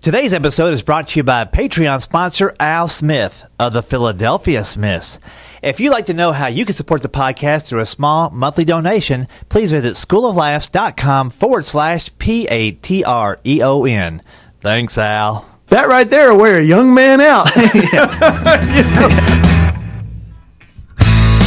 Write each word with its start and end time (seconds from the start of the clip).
Today's 0.00 0.32
episode 0.32 0.72
is 0.72 0.82
brought 0.82 1.08
to 1.08 1.18
you 1.18 1.24
by 1.24 1.44
Patreon 1.44 2.00
sponsor 2.00 2.56
Al 2.58 2.88
Smith 2.88 3.44
of 3.58 3.74
the 3.74 3.82
Philadelphia 3.82 4.64
Smiths. 4.64 5.18
If 5.62 5.78
you'd 5.78 5.90
like 5.90 6.06
to 6.06 6.14
know 6.14 6.32
how 6.32 6.46
you 6.46 6.64
can 6.64 6.74
support 6.74 7.02
the 7.02 7.10
podcast 7.10 7.66
through 7.66 7.80
a 7.80 7.86
small 7.86 8.30
monthly 8.30 8.64
donation, 8.64 9.28
please 9.50 9.72
visit 9.72 9.96
schooloflaughs.com 9.96 11.28
forward 11.28 11.66
slash 11.66 12.08
P 12.16 12.46
A 12.48 12.70
T 12.70 13.04
R 13.04 13.40
E 13.44 13.60
O 13.62 13.84
N. 13.84 14.22
Thanks, 14.62 14.96
Al. 14.96 15.46
That 15.66 15.86
right 15.86 16.08
there 16.08 16.32
will 16.32 16.40
wear 16.40 16.60
a 16.60 16.64
young 16.64 16.94
man 16.94 17.20
out. 17.20 17.54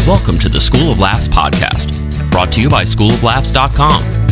Welcome 0.08 0.38
to 0.38 0.50
the 0.50 0.62
School 0.62 0.92
of 0.92 1.00
Laughs 1.00 1.28
podcast, 1.28 2.30
brought 2.30 2.52
to 2.52 2.62
you 2.62 2.70
by 2.70 2.84
schooloflaughs.com. 2.84 4.23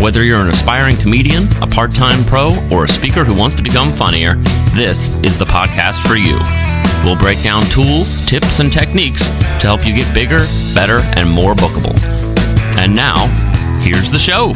Whether 0.00 0.22
you're 0.22 0.40
an 0.40 0.48
aspiring 0.48 0.94
comedian, 0.94 1.48
a 1.60 1.66
part 1.66 1.92
time 1.92 2.24
pro, 2.24 2.50
or 2.70 2.84
a 2.84 2.88
speaker 2.88 3.24
who 3.24 3.34
wants 3.34 3.56
to 3.56 3.64
become 3.64 3.90
funnier, 3.90 4.36
this 4.76 5.12
is 5.24 5.36
the 5.36 5.44
podcast 5.44 6.00
for 6.06 6.14
you. 6.14 6.38
We'll 7.04 7.18
break 7.18 7.42
down 7.42 7.64
tools, 7.64 8.24
tips, 8.24 8.60
and 8.60 8.72
techniques 8.72 9.26
to 9.26 9.66
help 9.66 9.84
you 9.84 9.92
get 9.92 10.14
bigger, 10.14 10.38
better, 10.72 11.00
and 11.18 11.28
more 11.28 11.54
bookable. 11.54 11.98
And 12.78 12.94
now, 12.94 13.26
here's 13.80 14.12
the 14.12 14.20
show. 14.20 14.52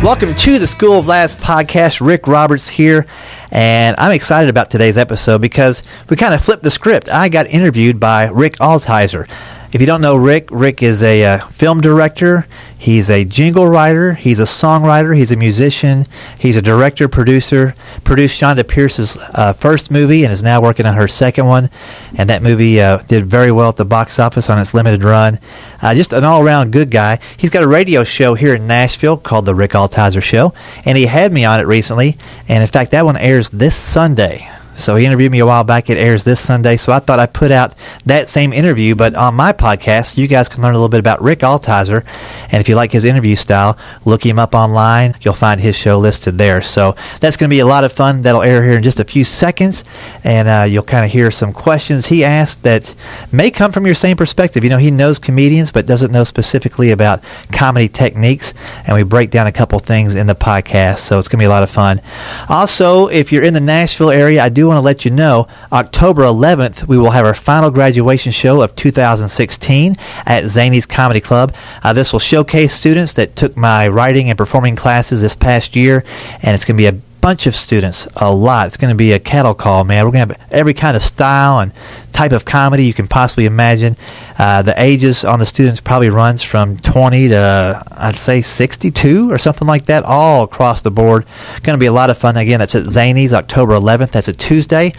Welcome 0.00 0.32
to 0.32 0.60
the 0.60 0.68
School 0.68 1.00
of 1.00 1.08
Laughs 1.08 1.34
podcast. 1.34 2.00
Rick 2.00 2.28
Roberts 2.28 2.68
here, 2.68 3.04
and 3.50 3.96
I'm 3.98 4.12
excited 4.12 4.48
about 4.48 4.70
today's 4.70 4.96
episode 4.96 5.40
because 5.40 5.82
we 6.08 6.16
kind 6.16 6.34
of 6.34 6.44
flipped 6.44 6.62
the 6.62 6.70
script. 6.70 7.08
I 7.08 7.28
got 7.28 7.48
interviewed 7.48 7.98
by 7.98 8.28
Rick 8.28 8.58
Altizer. 8.58 9.28
If 9.74 9.80
you 9.80 9.88
don't 9.88 10.00
know 10.00 10.16
Rick, 10.16 10.50
Rick 10.52 10.84
is 10.84 11.02
a 11.02 11.24
uh, 11.24 11.48
film 11.48 11.80
director. 11.80 12.46
He's 12.78 13.10
a 13.10 13.24
jingle 13.24 13.66
writer. 13.66 14.12
He's 14.12 14.38
a 14.38 14.44
songwriter. 14.44 15.16
He's 15.16 15.32
a 15.32 15.36
musician. 15.36 16.06
He's 16.38 16.56
a 16.56 16.62
director, 16.62 17.08
producer. 17.08 17.74
Produced 18.04 18.40
Chonda 18.40 18.68
Pierce's 18.68 19.16
uh, 19.34 19.52
first 19.52 19.90
movie 19.90 20.22
and 20.22 20.32
is 20.32 20.44
now 20.44 20.62
working 20.62 20.86
on 20.86 20.94
her 20.94 21.08
second 21.08 21.46
one. 21.46 21.70
And 22.16 22.30
that 22.30 22.40
movie 22.40 22.80
uh, 22.80 22.98
did 22.98 23.26
very 23.26 23.50
well 23.50 23.70
at 23.70 23.74
the 23.74 23.84
box 23.84 24.20
office 24.20 24.48
on 24.48 24.60
its 24.60 24.74
limited 24.74 25.02
run. 25.02 25.40
Uh, 25.82 25.92
just 25.92 26.12
an 26.12 26.22
all-around 26.22 26.70
good 26.70 26.92
guy. 26.92 27.18
He's 27.36 27.50
got 27.50 27.64
a 27.64 27.66
radio 27.66 28.04
show 28.04 28.34
here 28.34 28.54
in 28.54 28.68
Nashville 28.68 29.16
called 29.16 29.44
The 29.44 29.56
Rick 29.56 29.72
Altizer 29.72 30.22
Show, 30.22 30.54
and 30.84 30.96
he 30.96 31.06
had 31.06 31.32
me 31.32 31.44
on 31.44 31.58
it 31.58 31.66
recently. 31.66 32.16
And 32.48 32.62
in 32.62 32.68
fact, 32.68 32.92
that 32.92 33.04
one 33.04 33.16
airs 33.16 33.50
this 33.50 33.74
Sunday. 33.74 34.48
So 34.74 34.96
he 34.96 35.06
interviewed 35.06 35.32
me 35.32 35.38
a 35.38 35.46
while 35.46 35.64
back. 35.64 35.88
It 35.88 35.98
airs 35.98 36.24
this 36.24 36.40
Sunday. 36.40 36.76
So 36.76 36.92
I 36.92 36.98
thought 36.98 37.20
I'd 37.20 37.32
put 37.32 37.50
out 37.50 37.74
that 38.06 38.28
same 38.28 38.52
interview, 38.52 38.94
but 38.94 39.14
on 39.14 39.34
my 39.34 39.52
podcast, 39.52 40.16
you 40.16 40.26
guys 40.26 40.48
can 40.48 40.62
learn 40.62 40.74
a 40.74 40.76
little 40.76 40.88
bit 40.88 41.00
about 41.00 41.22
Rick 41.22 41.40
Altizer. 41.40 42.04
And 42.50 42.60
if 42.60 42.68
you 42.68 42.74
like 42.74 42.92
his 42.92 43.04
interview 43.04 43.36
style, 43.36 43.78
look 44.04 44.24
him 44.24 44.38
up 44.38 44.54
online. 44.54 45.14
You'll 45.20 45.34
find 45.34 45.60
his 45.60 45.76
show 45.76 45.98
listed 45.98 46.38
there. 46.38 46.60
So 46.62 46.96
that's 47.20 47.36
going 47.36 47.48
to 47.48 47.54
be 47.54 47.60
a 47.60 47.66
lot 47.66 47.84
of 47.84 47.92
fun. 47.92 48.22
That'll 48.22 48.42
air 48.42 48.62
here 48.62 48.76
in 48.76 48.82
just 48.82 49.00
a 49.00 49.04
few 49.04 49.24
seconds. 49.24 49.84
And 50.24 50.48
uh, 50.48 50.64
you'll 50.68 50.82
kind 50.82 51.04
of 51.04 51.10
hear 51.10 51.30
some 51.30 51.52
questions 51.52 52.06
he 52.06 52.24
asked 52.24 52.64
that 52.64 52.94
may 53.30 53.50
come 53.50 53.72
from 53.72 53.86
your 53.86 53.94
same 53.94 54.16
perspective. 54.16 54.64
You 54.64 54.70
know, 54.70 54.78
he 54.78 54.90
knows 54.90 55.18
comedians, 55.18 55.70
but 55.70 55.86
doesn't 55.86 56.12
know 56.12 56.24
specifically 56.24 56.90
about 56.90 57.22
comedy 57.52 57.88
techniques. 57.88 58.54
And 58.86 58.96
we 58.96 59.02
break 59.02 59.30
down 59.30 59.46
a 59.46 59.52
couple 59.52 59.78
things 59.78 60.14
in 60.14 60.26
the 60.26 60.34
podcast. 60.34 60.98
So 60.98 61.18
it's 61.18 61.28
going 61.28 61.38
to 61.38 61.42
be 61.42 61.46
a 61.46 61.50
lot 61.50 61.62
of 61.62 61.70
fun. 61.70 62.00
Also, 62.48 63.08
if 63.08 63.32
you're 63.32 63.44
in 63.44 63.54
the 63.54 63.60
Nashville 63.60 64.10
area, 64.10 64.42
I 64.42 64.48
do 64.48 64.63
want 64.66 64.78
to 64.78 64.82
let 64.82 65.04
you 65.04 65.10
know 65.10 65.46
October 65.72 66.22
11th, 66.22 66.86
we 66.88 66.98
will 66.98 67.10
have 67.10 67.24
our 67.24 67.34
final 67.34 67.70
graduation 67.70 68.32
show 68.32 68.62
of 68.62 68.74
2016 68.76 69.96
at 70.26 70.44
Zanies 70.44 70.88
Comedy 70.88 71.20
Club. 71.20 71.54
Uh, 71.82 71.92
this 71.92 72.12
will 72.12 72.20
showcase 72.20 72.74
students 72.74 73.12
that 73.14 73.36
took 73.36 73.56
my 73.56 73.88
writing 73.88 74.28
and 74.28 74.36
performing 74.36 74.76
classes 74.76 75.20
this 75.20 75.34
past 75.34 75.76
year, 75.76 76.04
and 76.42 76.54
it's 76.54 76.64
going 76.64 76.76
to 76.76 76.90
be 76.90 76.96
a 76.96 77.00
bunch 77.24 77.46
of 77.46 77.56
students, 77.56 78.06
a 78.16 78.30
lot. 78.30 78.66
It's 78.66 78.76
going 78.76 78.90
to 78.90 78.94
be 78.94 79.12
a 79.12 79.18
cattle 79.18 79.54
call, 79.54 79.82
man. 79.84 80.04
We're 80.04 80.12
going 80.12 80.28
to 80.28 80.34
have 80.34 80.52
every 80.52 80.74
kind 80.74 80.94
of 80.94 81.02
style 81.02 81.58
and 81.58 81.72
type 82.12 82.32
of 82.32 82.44
comedy 82.44 82.84
you 82.84 82.92
can 82.92 83.08
possibly 83.08 83.46
imagine. 83.46 83.96
Uh, 84.38 84.60
the 84.60 84.74
ages 84.76 85.24
on 85.24 85.38
the 85.38 85.46
students 85.46 85.80
probably 85.80 86.10
runs 86.10 86.42
from 86.42 86.76
20 86.76 87.28
to 87.28 87.82
I'd 87.92 88.14
say 88.14 88.42
62 88.42 89.32
or 89.32 89.38
something 89.38 89.66
like 89.66 89.86
that, 89.86 90.04
all 90.04 90.44
across 90.44 90.82
the 90.82 90.90
board. 90.90 91.24
Going 91.62 91.78
to 91.78 91.80
be 91.80 91.86
a 91.86 91.92
lot 91.92 92.10
of 92.10 92.18
fun. 92.18 92.36
Again, 92.36 92.58
that's 92.58 92.74
at 92.74 92.84
Zanies, 92.84 93.32
October 93.32 93.72
11th. 93.72 94.10
That's 94.10 94.28
a 94.28 94.34
Tuesday. 94.34 94.92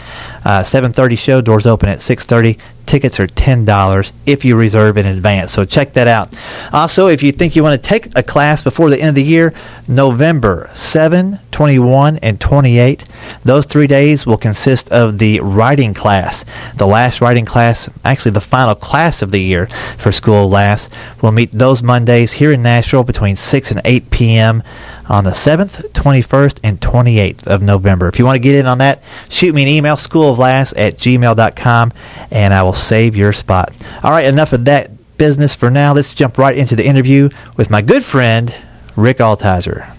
Uh, 0.43 0.63
7:30 0.63 1.19
show. 1.19 1.41
Doors 1.41 1.67
open 1.67 1.89
at 1.89 1.99
6:30. 1.99 2.57
Tickets 2.85 3.19
are 3.19 3.27
$10 3.27 4.11
if 4.25 4.45
you 4.45 4.57
reserve 4.57 4.97
in 4.97 5.05
advance. 5.05 5.51
So 5.51 5.65
check 5.65 5.93
that 5.93 6.07
out. 6.07 6.35
Also, 6.71 7.07
if 7.07 7.23
you 7.23 7.31
think 7.31 7.55
you 7.55 7.63
want 7.63 7.81
to 7.81 7.89
take 7.89 8.17
a 8.17 8.23
class 8.23 8.63
before 8.63 8.89
the 8.89 8.99
end 8.99 9.09
of 9.09 9.15
the 9.15 9.23
year, 9.23 9.53
November 9.87 10.69
7, 10.73 11.39
21, 11.51 12.17
and 12.17 12.39
28, 12.39 13.05
those 13.43 13.65
three 13.65 13.87
days 13.87 14.25
will 14.25 14.37
consist 14.37 14.91
of 14.91 15.17
the 15.17 15.39
writing 15.41 15.93
class. 15.93 16.45
The 16.77 16.87
last 16.87 17.21
writing 17.21 17.45
class, 17.45 17.89
actually 18.03 18.31
the 18.31 18.41
final 18.41 18.75
class 18.75 19.21
of 19.21 19.31
the 19.31 19.41
year 19.41 19.67
for 19.97 20.11
School 20.11 20.45
of 20.45 20.51
Laughs, 20.51 20.89
will 21.21 21.31
meet 21.31 21.51
those 21.51 21.81
Mondays 21.81 22.33
here 22.33 22.51
in 22.51 22.61
Nashville 22.61 23.03
between 23.03 23.35
6 23.35 23.71
and 23.71 23.81
8 23.83 24.11
p.m. 24.11 24.63
on 25.09 25.23
the 25.23 25.31
7th, 25.31 25.91
21st, 25.91 26.59
and 26.63 26.79
28th 26.79 27.47
of 27.47 27.61
November. 27.61 28.07
If 28.07 28.19
you 28.19 28.25
want 28.25 28.35
to 28.35 28.39
get 28.39 28.55
in 28.55 28.65
on 28.65 28.79
that, 28.79 29.01
shoot 29.29 29.55
me 29.55 29.63
an 29.63 29.67
email, 29.67 29.95
schooloflaughs 29.95 30.73
at 30.77 30.97
gmail.com, 30.97 31.93
and 32.31 32.53
I 32.53 32.63
will 32.63 32.73
save 32.75 33.15
your 33.15 33.33
spot. 33.33 33.71
All 34.03 34.11
right, 34.11 34.25
enough 34.25 34.53
of 34.53 34.65
that 34.65 34.91
business 35.17 35.55
for 35.55 35.69
now. 35.71 35.93
Let's 35.93 36.13
jump 36.13 36.37
right 36.37 36.57
into 36.57 36.75
the 36.75 36.85
interview 36.85 37.29
with 37.57 37.69
my 37.69 37.81
good 37.81 38.03
friend, 38.03 38.53
Rick 38.95 39.17
Altizer. 39.17 39.91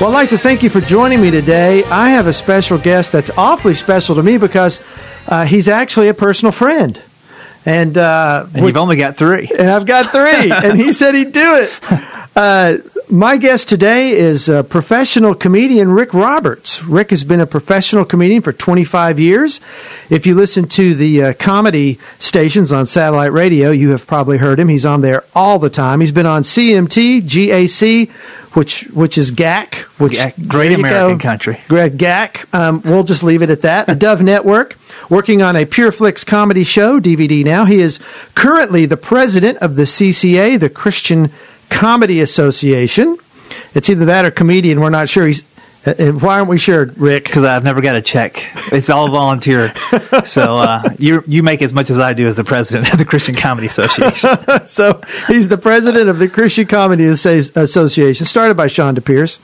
Well, 0.00 0.10
I'd 0.10 0.14
like 0.14 0.28
to 0.30 0.38
thank 0.38 0.62
you 0.64 0.68
for 0.68 0.80
joining 0.80 1.20
me 1.20 1.30
today. 1.30 1.84
I 1.84 2.10
have 2.10 2.26
a 2.26 2.32
special 2.32 2.76
guest 2.78 3.12
that's 3.12 3.30
awfully 3.36 3.74
special 3.74 4.16
to 4.16 4.22
me 4.22 4.36
because 4.36 4.80
uh, 5.28 5.44
he's 5.44 5.68
actually 5.68 6.08
a 6.08 6.14
personal 6.14 6.50
friend. 6.50 7.00
And, 7.64 7.96
uh, 7.96 8.46
And 8.52 8.66
you've 8.66 8.76
only 8.76 8.96
got 8.96 9.16
three. 9.16 9.48
and 9.56 9.70
I've 9.70 9.86
got 9.86 10.10
three, 10.10 10.50
and 10.50 10.76
he 10.76 10.92
said 10.92 11.14
he'd 11.14 11.30
do 11.30 11.54
it. 11.54 11.72
Uh, 12.34 12.78
my 13.12 13.36
guest 13.36 13.68
today 13.68 14.12
is 14.12 14.48
uh, 14.48 14.62
professional 14.62 15.34
comedian 15.34 15.90
Rick 15.92 16.14
Roberts. 16.14 16.82
Rick 16.82 17.10
has 17.10 17.24
been 17.24 17.40
a 17.40 17.46
professional 17.46 18.06
comedian 18.06 18.40
for 18.40 18.54
25 18.54 19.20
years. 19.20 19.60
If 20.08 20.26
you 20.26 20.34
listen 20.34 20.66
to 20.68 20.94
the 20.94 21.22
uh, 21.22 21.32
comedy 21.34 21.98
stations 22.18 22.72
on 22.72 22.86
satellite 22.86 23.32
radio, 23.32 23.70
you 23.70 23.90
have 23.90 24.06
probably 24.06 24.38
heard 24.38 24.58
him. 24.58 24.68
He's 24.68 24.86
on 24.86 25.02
there 25.02 25.24
all 25.34 25.58
the 25.58 25.68
time. 25.68 26.00
He's 26.00 26.10
been 26.10 26.26
on 26.26 26.42
CMT, 26.42 27.22
GAC, 27.22 28.10
which 28.54 28.84
which 28.94 29.18
is 29.18 29.30
GAC, 29.30 29.74
which 30.00 30.14
GAC, 30.14 30.48
Great 30.48 30.72
American 30.72 31.18
go. 31.18 31.22
Country. 31.22 31.60
Greg 31.68 31.98
GAC. 31.98 32.52
Um, 32.54 32.80
we'll 32.82 33.04
just 33.04 33.22
leave 33.22 33.42
it 33.42 33.50
at 33.50 33.60
that. 33.62 33.86
The 33.88 33.94
Dove 33.94 34.22
Network, 34.22 34.78
working 35.10 35.42
on 35.42 35.54
a 35.54 35.66
PureFlix 35.66 36.24
comedy 36.24 36.64
show, 36.64 36.98
DVD 36.98 37.44
now. 37.44 37.66
He 37.66 37.80
is 37.80 38.00
currently 38.34 38.86
the 38.86 38.96
president 38.96 39.58
of 39.58 39.76
the 39.76 39.82
CCA, 39.82 40.58
the 40.58 40.70
Christian 40.70 41.30
Comedy 41.72 42.20
Association. 42.20 43.18
It's 43.74 43.88
either 43.90 44.04
that 44.06 44.24
or 44.24 44.30
comedian. 44.30 44.80
We're 44.80 44.90
not 44.90 45.08
sure. 45.08 45.26
He's, 45.26 45.44
uh, 45.84 45.94
uh, 45.98 46.12
why 46.12 46.38
aren't 46.38 46.48
we 46.48 46.58
sure, 46.58 46.86
Rick? 46.96 47.24
because 47.24 47.44
I've 47.44 47.64
never 47.64 47.80
got 47.80 47.96
a 47.96 48.02
check. 48.02 48.44
It's 48.70 48.88
all 48.88 49.10
volunteer. 49.10 49.74
so 50.24 50.54
uh, 50.54 50.94
you 50.98 51.24
you 51.26 51.42
make 51.42 51.60
as 51.62 51.72
much 51.72 51.90
as 51.90 51.98
I 51.98 52.12
do 52.12 52.26
as 52.26 52.36
the 52.36 52.44
president 52.44 52.92
of 52.92 52.98
the 52.98 53.04
Christian 53.04 53.34
Comedy 53.34 53.66
Association. 53.66 54.38
so 54.66 55.00
he's 55.26 55.48
the 55.48 55.58
president 55.58 56.08
of 56.08 56.18
the 56.18 56.28
Christian 56.28 56.66
Comedy 56.66 57.06
Association, 57.06 58.26
started 58.26 58.56
by 58.56 58.66
Chonda 58.66 59.04
Pierce, 59.04 59.40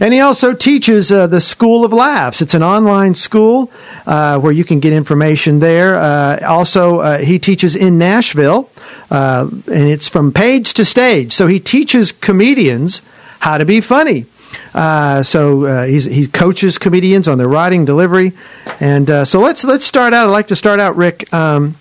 and 0.00 0.12
he 0.12 0.20
also 0.20 0.54
teaches 0.54 1.12
uh, 1.12 1.26
the 1.26 1.40
School 1.40 1.84
of 1.84 1.92
Laughs. 1.92 2.42
It's 2.42 2.54
an 2.54 2.62
online 2.62 3.14
school 3.14 3.70
uh, 4.06 4.38
where 4.40 4.52
you 4.52 4.64
can 4.64 4.80
get 4.80 4.92
information 4.92 5.60
there. 5.60 5.96
Uh, 5.96 6.44
also, 6.46 7.00
uh, 7.00 7.18
he 7.18 7.38
teaches 7.38 7.76
in 7.76 7.98
Nashville, 7.98 8.70
uh, 9.10 9.48
and 9.50 9.88
it's 9.88 10.08
from 10.08 10.32
page 10.32 10.74
to 10.74 10.84
stage. 10.84 11.32
So 11.32 11.46
he 11.46 11.60
teaches 11.60 12.10
comedians 12.10 13.02
how 13.38 13.58
to 13.58 13.64
be 13.64 13.80
funny. 13.80 14.26
Uh, 14.74 15.22
so 15.22 15.64
uh, 15.64 15.84
he's, 15.84 16.04
he 16.04 16.26
coaches 16.26 16.78
comedians 16.78 17.28
on 17.28 17.38
their 17.38 17.48
writing 17.48 17.84
delivery, 17.84 18.32
and 18.80 19.10
uh, 19.10 19.24
so 19.24 19.40
let's 19.40 19.64
let's 19.64 19.84
start 19.84 20.12
out. 20.12 20.28
I'd 20.28 20.32
like 20.32 20.48
to 20.48 20.56
start 20.56 20.80
out, 20.80 20.96
Rick. 20.96 21.32
Um, 21.32 21.76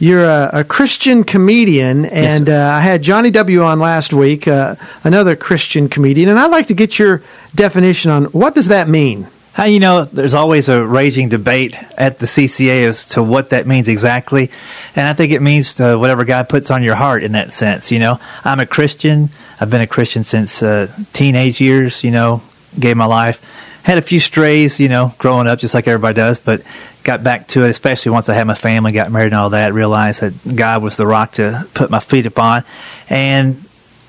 you're 0.00 0.24
a, 0.24 0.50
a 0.54 0.64
Christian 0.64 1.24
comedian, 1.24 2.06
and 2.06 2.48
uh, 2.48 2.72
I 2.74 2.80
had 2.80 3.02
Johnny 3.02 3.30
W 3.30 3.62
on 3.62 3.78
last 3.78 4.14
week, 4.14 4.48
uh, 4.48 4.76
another 5.04 5.36
Christian 5.36 5.90
comedian, 5.90 6.30
and 6.30 6.38
I'd 6.38 6.50
like 6.50 6.68
to 6.68 6.74
get 6.74 6.98
your 6.98 7.22
definition 7.54 8.10
on 8.10 8.24
what 8.26 8.54
does 8.54 8.68
that 8.68 8.88
mean. 8.88 9.28
How 9.52 9.66
you 9.66 9.78
know 9.78 10.06
there's 10.06 10.32
always 10.32 10.70
a 10.70 10.82
raging 10.86 11.28
debate 11.28 11.76
at 11.98 12.18
the 12.18 12.24
CCA 12.24 12.88
as 12.88 13.04
to 13.10 13.22
what 13.22 13.50
that 13.50 13.66
means 13.66 13.88
exactly, 13.88 14.50
and 14.96 15.06
I 15.06 15.12
think 15.12 15.32
it 15.32 15.42
means 15.42 15.74
to 15.74 15.98
whatever 15.98 16.24
God 16.24 16.48
puts 16.48 16.70
on 16.70 16.82
your 16.82 16.94
heart 16.94 17.22
in 17.22 17.32
that 17.32 17.52
sense. 17.52 17.90
You 17.90 17.98
know, 17.98 18.18
I'm 18.42 18.60
a 18.60 18.66
Christian. 18.66 19.28
I've 19.60 19.70
been 19.70 19.82
a 19.82 19.86
Christian 19.86 20.24
since 20.24 20.62
uh, 20.62 20.90
teenage 21.12 21.60
years. 21.60 22.02
You 22.02 22.10
know, 22.10 22.42
gave 22.78 22.96
my 22.96 23.04
life, 23.04 23.40
had 23.82 23.98
a 23.98 24.02
few 24.02 24.20
strays. 24.20 24.80
You 24.80 24.88
know, 24.88 25.14
growing 25.18 25.46
up 25.46 25.58
just 25.58 25.74
like 25.74 25.86
everybody 25.86 26.14
does, 26.14 26.40
but 26.40 26.62
got 27.04 27.22
back 27.22 27.48
to 27.48 27.64
it, 27.64 27.70
especially 27.70 28.12
once 28.12 28.28
I 28.28 28.34
had 28.34 28.46
my 28.46 28.54
family, 28.54 28.92
got 28.92 29.12
married, 29.12 29.26
and 29.26 29.34
all 29.34 29.50
that. 29.50 29.74
Realized 29.74 30.22
that 30.22 30.56
God 30.56 30.82
was 30.82 30.96
the 30.96 31.06
rock 31.06 31.32
to 31.32 31.66
put 31.74 31.90
my 31.90 32.00
feet 32.00 32.26
upon, 32.26 32.64
and 33.08 33.64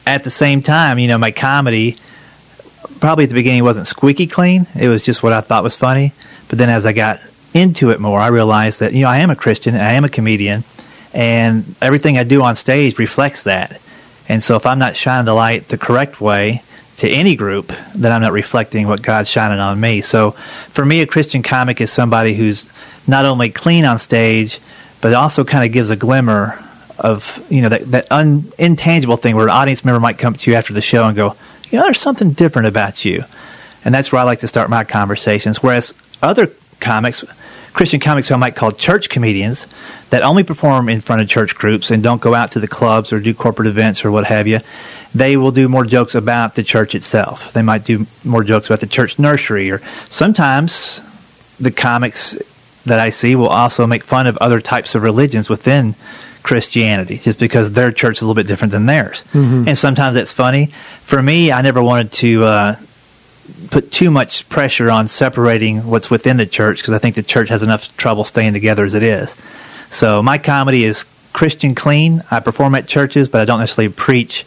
at 0.07 0.23
the 0.23 0.31
same 0.31 0.61
time, 0.61 0.99
you 0.99 1.07
know, 1.07 1.17
my 1.17 1.31
comedy 1.31 1.97
probably 2.99 3.25
at 3.25 3.29
the 3.29 3.35
beginning 3.35 3.63
wasn't 3.63 3.87
squeaky 3.87 4.27
clean. 4.27 4.67
It 4.79 4.87
was 4.87 5.03
just 5.03 5.23
what 5.23 5.33
I 5.33 5.41
thought 5.41 5.63
was 5.63 5.75
funny. 5.75 6.13
But 6.47 6.59
then 6.59 6.69
as 6.69 6.85
I 6.85 6.93
got 6.93 7.19
into 7.53 7.89
it 7.89 7.99
more, 7.99 8.19
I 8.19 8.27
realized 8.27 8.79
that 8.79 8.93
you 8.93 9.01
know 9.01 9.09
I 9.09 9.17
am 9.17 9.29
a 9.29 9.35
Christian, 9.35 9.75
I 9.75 9.93
am 9.93 10.05
a 10.05 10.09
comedian, 10.09 10.63
and 11.13 11.75
everything 11.81 12.17
I 12.17 12.23
do 12.23 12.41
on 12.43 12.55
stage 12.55 12.97
reflects 12.97 13.43
that. 13.43 13.81
And 14.31 14.41
so 14.41 14.55
if 14.55 14.65
I'm 14.65 14.79
not 14.79 14.95
shining 14.95 15.25
the 15.25 15.33
light 15.33 15.67
the 15.67 15.77
correct 15.77 16.21
way 16.21 16.63
to 16.97 17.09
any 17.09 17.35
group, 17.35 17.73
then 17.93 18.13
I'm 18.13 18.21
not 18.21 18.31
reflecting 18.31 18.87
what 18.87 19.01
God's 19.01 19.27
shining 19.27 19.59
on 19.59 19.77
me. 19.77 19.99
So 20.01 20.31
for 20.69 20.85
me, 20.85 21.01
a 21.01 21.05
Christian 21.05 21.43
comic 21.43 21.81
is 21.81 21.91
somebody 21.91 22.33
who's 22.33 22.69
not 23.05 23.25
only 23.25 23.49
clean 23.49 23.83
on 23.83 23.99
stage, 23.99 24.61
but 25.01 25.13
also 25.13 25.43
kind 25.43 25.65
of 25.65 25.73
gives 25.73 25.89
a 25.89 25.97
glimmer 25.97 26.63
of 26.97 27.45
you 27.49 27.61
know 27.61 27.67
that 27.67 27.91
that 27.91 28.09
un, 28.09 28.49
intangible 28.57 29.17
thing 29.17 29.35
where 29.35 29.47
an 29.47 29.51
audience 29.51 29.83
member 29.83 29.99
might 29.99 30.17
come 30.17 30.35
to 30.35 30.49
you 30.49 30.55
after 30.55 30.71
the 30.71 30.81
show 30.81 31.05
and 31.07 31.17
go, 31.17 31.35
you 31.69 31.77
know, 31.77 31.83
there's 31.83 31.99
something 31.99 32.31
different 32.31 32.69
about 32.69 33.03
you, 33.03 33.25
and 33.83 33.93
that's 33.93 34.13
where 34.13 34.21
I 34.21 34.23
like 34.23 34.39
to 34.41 34.47
start 34.47 34.69
my 34.69 34.85
conversations. 34.85 35.61
Whereas 35.61 35.93
other 36.21 36.51
comics, 36.79 37.25
Christian 37.73 37.99
comics 37.99 38.27
who 38.27 38.33
I 38.33 38.37
might 38.37 38.55
call 38.55 38.71
church 38.71 39.09
comedians, 39.09 39.67
that 40.09 40.23
only 40.23 40.43
perform 40.43 40.89
in 40.89 41.01
front 41.01 41.21
of 41.21 41.29
church 41.29 41.55
groups 41.55 41.89
and 41.89 42.03
don't 42.03 42.21
go 42.21 42.35
out 42.35 42.51
to 42.51 42.59
the 42.59 42.67
clubs 42.67 43.13
or 43.13 43.19
do 43.19 43.33
corporate 43.33 43.67
events 43.67 44.03
or 44.03 44.11
what 44.11 44.25
have 44.25 44.45
you, 44.45 44.59
they 45.15 45.37
will 45.37 45.51
do 45.51 45.67
more 45.67 45.85
jokes 45.85 46.15
about 46.15 46.55
the 46.55 46.63
church 46.63 46.95
itself. 46.95 47.53
They 47.53 47.61
might 47.61 47.83
do 47.83 48.07
more 48.23 48.43
jokes 48.43 48.67
about 48.67 48.79
the 48.79 48.87
church 48.87 49.19
nursery, 49.19 49.71
or 49.71 49.81
sometimes 50.09 51.01
the 51.59 51.71
comics 51.71 52.37
that 52.85 52.99
I 52.99 53.09
see 53.09 53.35
will 53.35 53.49
also 53.49 53.85
make 53.85 54.03
fun 54.03 54.27
of 54.27 54.37
other 54.37 54.61
types 54.61 54.95
of 54.95 55.03
religions 55.03 55.49
within 55.49 55.95
Christianity, 56.43 57.19
just 57.19 57.39
because 57.39 57.71
their 57.71 57.91
church 57.91 58.17
is 58.17 58.21
a 58.21 58.25
little 58.25 58.35
bit 58.35 58.47
different 58.47 58.71
than 58.71 58.85
theirs. 58.85 59.23
Mm-hmm. 59.33 59.67
And 59.67 59.77
sometimes 59.77 60.15
that's 60.15 60.33
funny. 60.33 60.67
For 61.01 61.21
me, 61.21 61.51
I 61.51 61.61
never 61.61 61.83
wanted 61.83 62.11
to 62.13 62.43
uh, 62.43 62.75
put 63.69 63.91
too 63.91 64.11
much 64.11 64.47
pressure 64.49 64.89
on 64.91 65.07
separating 65.07 65.87
what's 65.87 66.09
within 66.09 66.37
the 66.37 66.45
church 66.45 66.79
because 66.81 66.93
I 66.93 66.99
think 66.99 67.15
the 67.15 67.23
church 67.23 67.49
has 67.49 67.63
enough 67.63 67.95
trouble 67.97 68.23
staying 68.23 68.53
together 68.53 68.85
as 68.85 68.93
it 68.93 69.03
is. 69.03 69.35
So 69.89 70.23
my 70.23 70.37
comedy 70.37 70.83
is 70.83 71.05
Christian 71.33 71.75
clean. 71.75 72.23
I 72.31 72.39
perform 72.39 72.75
at 72.75 72.87
churches, 72.87 73.29
but 73.29 73.41
I 73.41 73.45
don't 73.45 73.59
necessarily 73.59 73.93
preach. 73.93 74.45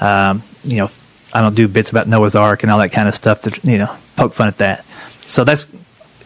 Um, 0.00 0.42
you 0.64 0.78
know, 0.78 0.90
I 1.32 1.40
don't 1.40 1.54
do 1.54 1.68
bits 1.68 1.90
about 1.90 2.08
Noah's 2.08 2.34
Ark 2.34 2.62
and 2.62 2.72
all 2.72 2.78
that 2.78 2.92
kind 2.92 3.08
of 3.08 3.14
stuff. 3.14 3.42
To 3.42 3.60
you 3.62 3.78
know, 3.78 3.96
poke 4.16 4.34
fun 4.34 4.48
at 4.48 4.58
that. 4.58 4.84
So 5.26 5.44
that's 5.44 5.66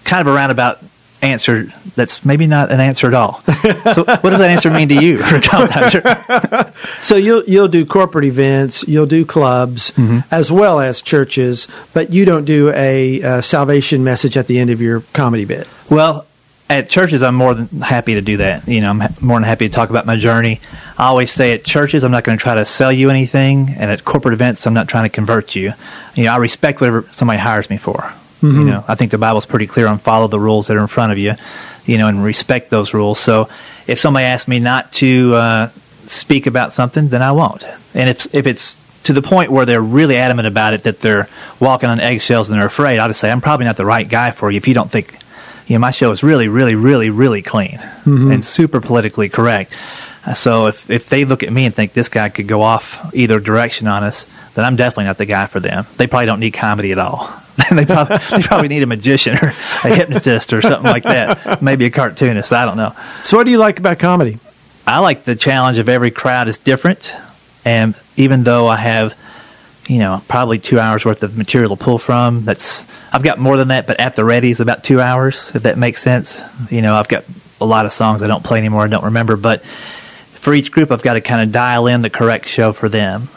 kind 0.05 0.20
of 0.20 0.32
a 0.32 0.37
roundabout 0.37 0.81
answer 1.22 1.72
that's 1.94 2.24
maybe 2.24 2.46
not 2.46 2.70
an 2.70 2.80
answer 2.80 3.06
at 3.06 3.14
all. 3.14 3.40
so 3.94 4.04
what 4.04 4.22
does 4.30 4.38
that 4.38 4.50
answer 4.50 4.70
mean 4.70 4.88
to 4.88 5.02
you? 5.02 5.18
so 7.02 7.16
you'll 7.16 7.44
you'll 7.44 7.68
do 7.68 7.86
corporate 7.86 8.24
events, 8.24 8.86
you'll 8.86 9.06
do 9.06 9.24
clubs 9.24 9.90
mm-hmm. 9.92 10.20
as 10.30 10.52
well 10.52 10.80
as 10.80 11.02
churches, 11.02 11.68
but 11.94 12.12
you 12.12 12.24
don't 12.24 12.44
do 12.44 12.70
a, 12.70 13.20
a 13.20 13.42
salvation 13.42 14.04
message 14.04 14.36
at 14.36 14.46
the 14.46 14.58
end 14.58 14.70
of 14.70 14.80
your 14.80 15.00
comedy 15.12 15.44
bit. 15.44 15.66
Well, 15.90 16.26
at 16.68 16.88
churches, 16.88 17.22
I'm 17.22 17.36
more 17.36 17.54
than 17.54 17.80
happy 17.80 18.14
to 18.14 18.20
do 18.20 18.38
that. 18.38 18.66
You 18.66 18.80
know, 18.80 18.90
I'm 18.90 18.98
more 19.20 19.38
than 19.38 19.44
happy 19.44 19.69
to 19.69 19.74
talk 19.74 19.90
about 19.90 20.04
my 20.04 20.16
journey. 20.16 20.60
I 20.98 21.06
always 21.06 21.30
say 21.30 21.52
at 21.52 21.64
churches, 21.64 22.02
I'm 22.02 22.10
not 22.10 22.24
going 22.24 22.36
to 22.38 22.42
try 22.42 22.56
to 22.56 22.66
sell 22.66 22.92
you 22.92 23.10
anything, 23.10 23.70
and 23.78 23.90
at 23.90 24.04
corporate 24.04 24.34
events, 24.34 24.66
I'm 24.66 24.74
not 24.74 24.88
trying 24.88 25.04
to 25.04 25.08
convert 25.08 25.54
you. 25.54 25.72
You 26.14 26.24
know, 26.24 26.32
I 26.32 26.38
respect 26.38 26.80
whatever 26.80 27.06
somebody 27.12 27.38
hires 27.38 27.70
me 27.70 27.76
for. 27.76 28.12
Mm-hmm. 28.42 28.60
You 28.60 28.64
know, 28.66 28.84
I 28.86 28.94
think 28.94 29.10
the 29.10 29.18
Bible's 29.18 29.46
pretty 29.46 29.66
clear 29.66 29.86
on 29.86 29.98
follow 29.98 30.28
the 30.28 30.40
rules 30.40 30.66
that 30.66 30.76
are 30.76 30.80
in 30.80 30.86
front 30.88 31.12
of 31.12 31.18
you, 31.18 31.34
you 31.86 31.98
know, 31.98 32.08
and 32.08 32.22
respect 32.22 32.70
those 32.70 32.92
rules. 32.92 33.18
So 33.18 33.48
if 33.86 33.98
somebody 33.98 34.26
asks 34.26 34.46
me 34.46 34.58
not 34.58 34.92
to 34.94 35.34
uh, 35.34 35.68
speak 36.06 36.46
about 36.46 36.72
something, 36.72 37.08
then 37.08 37.22
I 37.22 37.32
won't. 37.32 37.64
And 37.94 38.10
if 38.10 38.34
if 38.34 38.46
it's 38.46 38.78
to 39.04 39.12
the 39.12 39.22
point 39.22 39.50
where 39.50 39.64
they're 39.64 39.80
really 39.80 40.16
adamant 40.16 40.48
about 40.48 40.74
it, 40.74 40.82
that 40.82 41.00
they're 41.00 41.28
walking 41.60 41.88
on 41.88 42.00
eggshells 42.00 42.50
and 42.50 42.58
they're 42.58 42.66
afraid, 42.66 42.98
I'll 42.98 43.08
just 43.08 43.20
say 43.20 43.30
I'm 43.30 43.40
probably 43.40 43.66
not 43.66 43.76
the 43.76 43.86
right 43.86 44.08
guy 44.08 44.32
for 44.32 44.50
you 44.50 44.56
if 44.56 44.66
you 44.66 44.74
don't 44.74 44.90
think, 44.90 45.16
you 45.66 45.76
know, 45.76 45.78
my 45.78 45.92
show 45.92 46.10
is 46.10 46.22
really, 46.22 46.48
really, 46.48 46.74
really, 46.74 47.10
really 47.10 47.40
clean 47.40 47.78
mm-hmm. 47.78 48.32
and 48.32 48.44
super 48.44 48.80
politically 48.80 49.28
correct. 49.28 49.72
Uh, 50.26 50.34
so 50.34 50.66
if 50.66 50.90
if 50.90 51.08
they 51.08 51.24
look 51.24 51.42
at 51.42 51.52
me 51.52 51.64
and 51.64 51.74
think 51.74 51.92
this 51.92 52.08
guy 52.08 52.28
could 52.28 52.48
go 52.48 52.62
off 52.62 53.14
either 53.14 53.38
direction 53.38 53.86
on 53.86 54.02
us, 54.02 54.26
then 54.54 54.64
I'm 54.64 54.76
definitely 54.76 55.04
not 55.04 55.18
the 55.18 55.26
guy 55.26 55.46
for 55.46 55.60
them. 55.60 55.86
They 55.96 56.06
probably 56.06 56.26
don't 56.26 56.40
need 56.40 56.54
comedy 56.54 56.92
at 56.92 56.98
all. 56.98 57.32
they, 57.73 57.87
probably, 57.87 58.19
they 58.31 58.43
probably 58.43 58.69
need 58.69 58.82
a 58.82 58.87
magician 58.87 59.37
or 59.37 59.55
a 59.85 59.94
hypnotist 59.94 60.53
or 60.53 60.61
something 60.61 60.91
like 60.91 61.05
that. 61.05 61.62
Maybe 61.62 61.87
a 61.87 61.91
cartoonist. 61.91 62.53
I 62.53 62.64
don't 62.64 62.76
know. 62.76 62.94
So, 63.25 63.37
what 63.37 63.44
do 63.44 63.50
you 63.50 63.58
like 63.58 63.79
about 63.79 63.99
comedy? 63.99 64.38
I 64.87 65.00
like 65.00 65.25
the 65.25 65.35
challenge 65.35 65.79
of 65.79 65.88
every 65.88 66.11
crowd 66.11 66.49
is 66.49 66.58
different, 66.58 67.11
and 67.64 67.94
even 68.17 68.44
though 68.44 68.69
I 68.69 68.76
have, 68.76 69.14
you 69.88 69.99
know, 69.99 70.23
probably 70.29 70.58
two 70.58 70.79
hours 70.79 71.05
worth 71.05 71.23
of 71.23 71.37
material 71.37 71.76
to 71.76 71.82
pull 71.82 71.99
from, 71.99 72.44
that's 72.44 72.85
I've 73.12 73.23
got 73.23 73.38
more 73.38 73.56
than 73.56 73.69
that, 73.69 73.87
but 73.87 73.99
at 74.00 74.17
the 74.17 74.25
ready 74.25 74.50
is 74.50 74.61
about 74.61 74.85
two 74.85 75.00
hours. 75.00 75.50
If 75.55 75.62
that 75.62 75.79
makes 75.79 76.03
sense, 76.03 76.41
you 76.70 76.82
know, 76.82 76.94
I've 76.94 77.08
got 77.08 77.25
a 77.61 77.67
lot 77.67 77.87
of 77.87 77.93
songs 77.93 78.23
I 78.23 78.26
don't 78.26 78.44
play 78.44 78.58
anymore. 78.58 78.82
I 78.82 78.88
don't 78.88 79.05
remember, 79.05 79.37
but 79.37 79.64
for 79.64 80.53
each 80.53 80.70
group, 80.70 80.93
I've 80.93 81.03
got 81.03 81.14
to 81.14 81.23
kind 81.23 81.41
of 81.41 81.53
dial 81.53 81.87
in 81.87 82.03
the 82.03 82.11
correct 82.11 82.47
show 82.49 82.73
for 82.73 82.88
them 82.88 83.29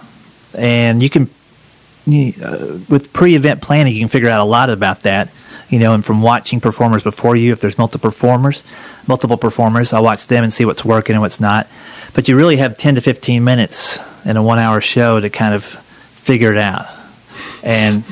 and 0.53 1.01
you 1.01 1.09
can 1.09 1.29
you, 2.11 2.33
uh, 2.43 2.77
with 2.89 3.11
pre-event 3.13 3.61
planning 3.61 3.93
you 3.93 3.99
can 3.99 4.09
figure 4.09 4.29
out 4.29 4.41
a 4.41 4.45
lot 4.45 4.69
about 4.69 5.01
that 5.01 5.29
you 5.69 5.79
know 5.79 5.93
and 5.93 6.03
from 6.03 6.21
watching 6.21 6.59
performers 6.59 7.03
before 7.03 7.35
you 7.35 7.53
if 7.53 7.61
there's 7.61 7.77
multiple 7.77 8.09
performers 8.09 8.63
multiple 9.07 9.37
performers 9.37 9.93
i'll 9.93 10.03
watch 10.03 10.27
them 10.27 10.43
and 10.43 10.53
see 10.53 10.65
what's 10.65 10.85
working 10.85 11.13
and 11.13 11.21
what's 11.21 11.39
not. 11.39 11.67
But 12.13 12.27
you 12.27 12.35
really 12.35 12.57
have 12.57 12.77
10 12.77 12.95
to 12.95 13.01
15 13.01 13.43
minutes 13.43 13.99
in 14.25 14.37
a 14.37 14.43
one 14.43 14.59
hour 14.59 14.81
show 14.81 15.19
to 15.19 15.29
kind 15.29 15.53
of 15.53 15.63
figure 15.63 16.51
it 16.51 16.57
out. 16.57 16.87
And, 17.63 18.03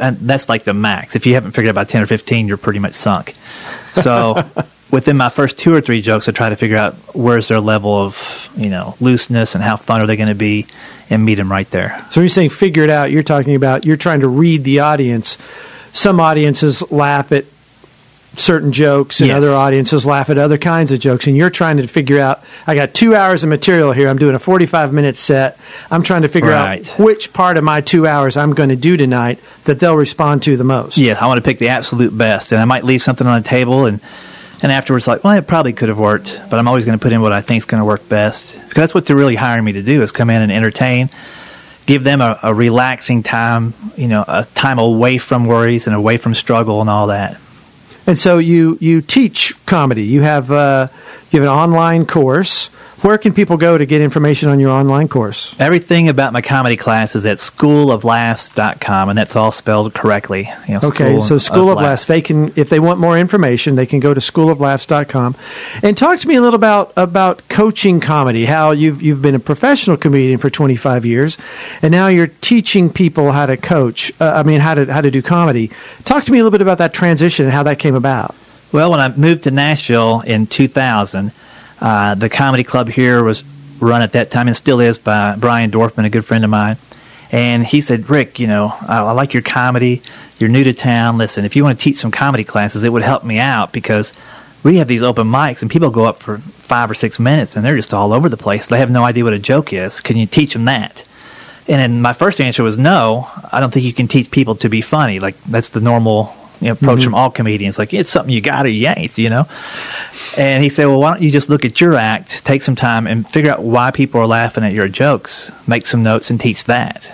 and 0.00 0.18
that's 0.18 0.48
like 0.48 0.64
the 0.64 0.74
max. 0.74 1.16
If 1.16 1.26
you 1.26 1.34
haven't 1.34 1.52
figured 1.52 1.76
out 1.76 1.86
by 1.86 1.90
10 1.90 2.02
or 2.02 2.06
15 2.06 2.48
you're 2.48 2.56
pretty 2.56 2.78
much 2.78 2.94
sunk. 2.94 3.34
So 3.94 4.34
within 4.90 5.16
my 5.16 5.28
first 5.28 5.58
two 5.58 5.74
or 5.74 5.80
three 5.80 6.00
jokes, 6.00 6.28
I 6.28 6.32
try 6.32 6.48
to 6.48 6.56
figure 6.56 6.76
out 6.76 6.94
where's 7.14 7.48
their 7.48 7.60
level 7.60 7.96
of 7.96 8.50
you 8.56 8.70
know 8.70 8.96
looseness 9.00 9.54
and 9.54 9.62
how 9.62 9.76
fun 9.76 10.00
are 10.00 10.06
they 10.06 10.16
going 10.16 10.28
to 10.28 10.34
be, 10.34 10.66
and 11.10 11.24
meet 11.24 11.36
them 11.36 11.50
right 11.50 11.70
there. 11.70 12.04
So 12.10 12.20
when 12.20 12.24
you're 12.24 12.28
saying 12.30 12.50
figure 12.50 12.82
it 12.82 12.90
out. 12.90 13.10
You're 13.10 13.22
talking 13.22 13.54
about 13.54 13.84
you're 13.84 13.96
trying 13.96 14.20
to 14.20 14.28
read 14.28 14.64
the 14.64 14.80
audience. 14.80 15.38
Some 15.92 16.20
audiences 16.20 16.90
laugh 16.90 17.32
at 17.32 17.46
certain 18.38 18.72
jokes 18.72 19.20
and 19.20 19.28
yes. 19.28 19.36
other 19.36 19.52
audiences 19.54 20.04
laugh 20.04 20.30
at 20.30 20.38
other 20.38 20.58
kinds 20.58 20.92
of 20.92 21.00
jokes 21.00 21.26
and 21.26 21.36
you're 21.36 21.50
trying 21.50 21.78
to 21.78 21.86
figure 21.86 22.18
out 22.18 22.44
i 22.66 22.74
got 22.74 22.92
two 22.92 23.14
hours 23.14 23.42
of 23.42 23.48
material 23.48 23.92
here 23.92 24.08
i'm 24.08 24.18
doing 24.18 24.34
a 24.34 24.38
45 24.38 24.92
minute 24.92 25.16
set 25.16 25.58
i'm 25.90 26.02
trying 26.02 26.20
to 26.20 26.28
figure 26.28 26.50
right. 26.50 26.86
out 26.86 26.98
which 26.98 27.32
part 27.32 27.56
of 27.56 27.64
my 27.64 27.80
two 27.80 28.06
hours 28.06 28.36
i'm 28.36 28.52
going 28.52 28.68
to 28.68 28.76
do 28.76 28.96
tonight 28.96 29.40
that 29.64 29.80
they'll 29.80 29.96
respond 29.96 30.42
to 30.42 30.56
the 30.58 30.64
most 30.64 30.98
yeah 30.98 31.18
i 31.18 31.26
want 31.26 31.38
to 31.38 31.42
pick 31.42 31.58
the 31.58 31.68
absolute 31.68 32.16
best 32.16 32.52
and 32.52 32.60
i 32.60 32.66
might 32.66 32.84
leave 32.84 33.02
something 33.02 33.26
on 33.26 33.42
the 33.42 33.48
table 33.48 33.86
and 33.86 34.00
and 34.62 34.72
afterwards 34.72 35.06
like 35.06 35.22
well 35.24 35.36
it 35.36 35.46
probably 35.46 35.72
could 35.72 35.88
have 35.88 35.98
worked 35.98 36.38
but 36.50 36.58
i'm 36.58 36.68
always 36.68 36.84
going 36.84 36.98
to 36.98 37.02
put 37.02 37.12
in 37.12 37.20
what 37.20 37.32
i 37.32 37.40
think 37.40 37.58
is 37.58 37.64
going 37.64 37.80
to 37.80 37.84
work 37.84 38.08
best. 38.08 38.54
Because 38.54 38.74
that's 38.74 38.94
what 38.94 39.06
they're 39.06 39.16
really 39.16 39.36
hiring 39.36 39.64
me 39.64 39.72
to 39.72 39.82
do 39.82 40.02
is 40.02 40.12
come 40.12 40.30
in 40.30 40.42
and 40.42 40.52
entertain 40.52 41.10
give 41.86 42.02
them 42.04 42.20
a, 42.20 42.38
a 42.42 42.54
relaxing 42.54 43.22
time 43.22 43.74
you 43.96 44.08
know 44.08 44.24
a 44.26 44.44
time 44.54 44.78
away 44.78 45.18
from 45.18 45.46
worries 45.46 45.86
and 45.86 45.94
away 45.94 46.16
from 46.16 46.34
struggle 46.34 46.80
and 46.80 46.90
all 46.90 47.08
that. 47.08 47.40
And 48.06 48.16
so 48.16 48.38
you 48.38 48.78
you 48.80 49.00
teach 49.00 49.54
comedy. 49.66 50.04
You 50.04 50.22
have 50.22 50.50
uh, 50.50 50.88
you 51.30 51.40
have 51.40 51.48
an 51.48 51.54
online 51.54 52.06
course 52.06 52.70
where 53.02 53.18
can 53.18 53.34
people 53.34 53.56
go 53.56 53.76
to 53.76 53.84
get 53.84 54.00
information 54.00 54.48
on 54.48 54.58
your 54.58 54.70
online 54.70 55.08
course? 55.08 55.54
Everything 55.58 56.08
about 56.08 56.32
my 56.32 56.40
comedy 56.40 56.76
class 56.76 57.14
is 57.14 57.26
at 57.26 57.38
schooloflaughs.com, 57.38 59.08
and 59.10 59.18
that's 59.18 59.36
all 59.36 59.52
spelled 59.52 59.92
correctly. 59.92 60.50
You 60.66 60.74
know, 60.74 60.80
okay, 60.84 61.20
so 61.20 61.36
School 61.38 61.70
of, 61.70 61.78
of 61.78 61.84
Laughs. 61.84 62.06
They 62.06 62.22
can, 62.22 62.52
if 62.56 62.70
they 62.70 62.80
want 62.80 62.98
more 62.98 63.18
information, 63.18 63.74
they 63.74 63.84
can 63.84 64.00
go 64.00 64.14
to 64.14 64.20
schooloflaughs.com. 64.20 65.36
And 65.82 65.96
talk 65.96 66.20
to 66.20 66.28
me 66.28 66.36
a 66.36 66.40
little 66.40 66.56
about 66.56 66.92
about 66.96 67.46
coaching 67.48 68.00
comedy. 68.00 68.46
How 68.46 68.70
you've 68.70 69.02
you've 69.02 69.20
been 69.20 69.34
a 69.34 69.40
professional 69.40 69.96
comedian 69.96 70.38
for 70.38 70.48
25 70.48 71.04
years, 71.04 71.36
and 71.82 71.92
now 71.92 72.08
you're 72.08 72.28
teaching 72.28 72.90
people 72.90 73.30
how 73.32 73.46
to 73.46 73.56
coach. 73.56 74.10
Uh, 74.20 74.32
I 74.36 74.42
mean, 74.42 74.60
how 74.60 74.74
to 74.74 74.90
how 74.92 75.02
to 75.02 75.10
do 75.10 75.20
comedy. 75.20 75.70
Talk 76.04 76.24
to 76.24 76.32
me 76.32 76.38
a 76.38 76.42
little 76.42 76.56
bit 76.56 76.62
about 76.62 76.78
that 76.78 76.94
transition 76.94 77.44
and 77.44 77.52
how 77.52 77.64
that 77.64 77.78
came 77.78 77.94
about. 77.94 78.34
Well, 78.72 78.90
when 78.90 79.00
I 79.00 79.14
moved 79.14 79.44
to 79.44 79.50
Nashville 79.50 80.22
in 80.22 80.46
2000. 80.46 81.32
Uh, 81.80 82.14
the 82.14 82.28
comedy 82.28 82.64
club 82.64 82.88
here 82.88 83.22
was 83.22 83.44
run 83.80 84.02
at 84.02 84.12
that 84.12 84.30
time 84.30 84.48
and 84.48 84.56
still 84.56 84.80
is 84.80 84.98
by 84.98 85.36
Brian 85.36 85.70
Dorfman, 85.70 86.04
a 86.04 86.10
good 86.10 86.24
friend 86.24 86.44
of 86.44 86.50
mine. 86.50 86.76
And 87.32 87.66
he 87.66 87.80
said, 87.80 88.08
Rick, 88.08 88.38
you 88.38 88.46
know, 88.46 88.72
I, 88.80 88.98
I 88.98 89.12
like 89.12 89.32
your 89.32 89.42
comedy. 89.42 90.02
You're 90.38 90.48
new 90.48 90.64
to 90.64 90.72
town. 90.72 91.18
Listen, 91.18 91.44
if 91.44 91.56
you 91.56 91.64
want 91.64 91.78
to 91.78 91.82
teach 91.82 91.96
some 91.96 92.10
comedy 92.10 92.44
classes, 92.44 92.82
it 92.82 92.92
would 92.92 93.02
help 93.02 93.24
me 93.24 93.38
out 93.38 93.72
because 93.72 94.12
we 94.62 94.76
have 94.78 94.88
these 94.88 95.02
open 95.02 95.26
mics 95.26 95.62
and 95.62 95.70
people 95.70 95.90
go 95.90 96.04
up 96.04 96.18
for 96.18 96.38
five 96.38 96.90
or 96.90 96.94
six 96.94 97.18
minutes 97.18 97.56
and 97.56 97.64
they're 97.64 97.76
just 97.76 97.94
all 97.94 98.12
over 98.12 98.28
the 98.28 98.36
place. 98.36 98.66
They 98.66 98.78
have 98.78 98.90
no 98.90 99.04
idea 99.04 99.24
what 99.24 99.32
a 99.32 99.38
joke 99.38 99.72
is. 99.72 100.00
Can 100.00 100.16
you 100.16 100.26
teach 100.26 100.52
them 100.52 100.64
that? 100.66 101.04
And 101.68 102.00
my 102.00 102.12
first 102.12 102.40
answer 102.40 102.62
was 102.62 102.78
no. 102.78 103.28
I 103.50 103.60
don't 103.60 103.72
think 103.72 103.84
you 103.84 103.92
can 103.92 104.08
teach 104.08 104.30
people 104.30 104.54
to 104.56 104.68
be 104.68 104.82
funny. 104.82 105.18
Like 105.18 105.40
that's 105.44 105.70
the 105.70 105.80
normal 105.80 106.34
you 106.60 106.68
know, 106.68 106.72
approach 106.72 106.98
mm-hmm. 106.98 107.04
from 107.04 107.14
all 107.14 107.30
comedians. 107.30 107.78
Like 107.78 107.92
it's 107.94 108.10
something 108.10 108.32
you 108.32 108.40
got 108.40 108.66
or 108.66 108.70
you 108.70 108.88
ain't, 108.88 109.16
you 109.18 109.30
know. 109.30 109.46
And 110.36 110.62
he 110.62 110.68
said, 110.68 110.86
"Well, 110.86 111.00
why 111.00 111.14
don't 111.14 111.22
you 111.22 111.30
just 111.30 111.48
look 111.48 111.64
at 111.64 111.80
your 111.80 111.94
act, 111.94 112.44
take 112.44 112.62
some 112.62 112.76
time, 112.76 113.06
and 113.06 113.28
figure 113.28 113.50
out 113.50 113.62
why 113.62 113.90
people 113.90 114.20
are 114.20 114.26
laughing 114.26 114.64
at 114.64 114.72
your 114.72 114.88
jokes. 114.88 115.50
Make 115.66 115.86
some 115.86 116.02
notes 116.02 116.30
and 116.30 116.40
teach 116.40 116.64
that." 116.64 117.10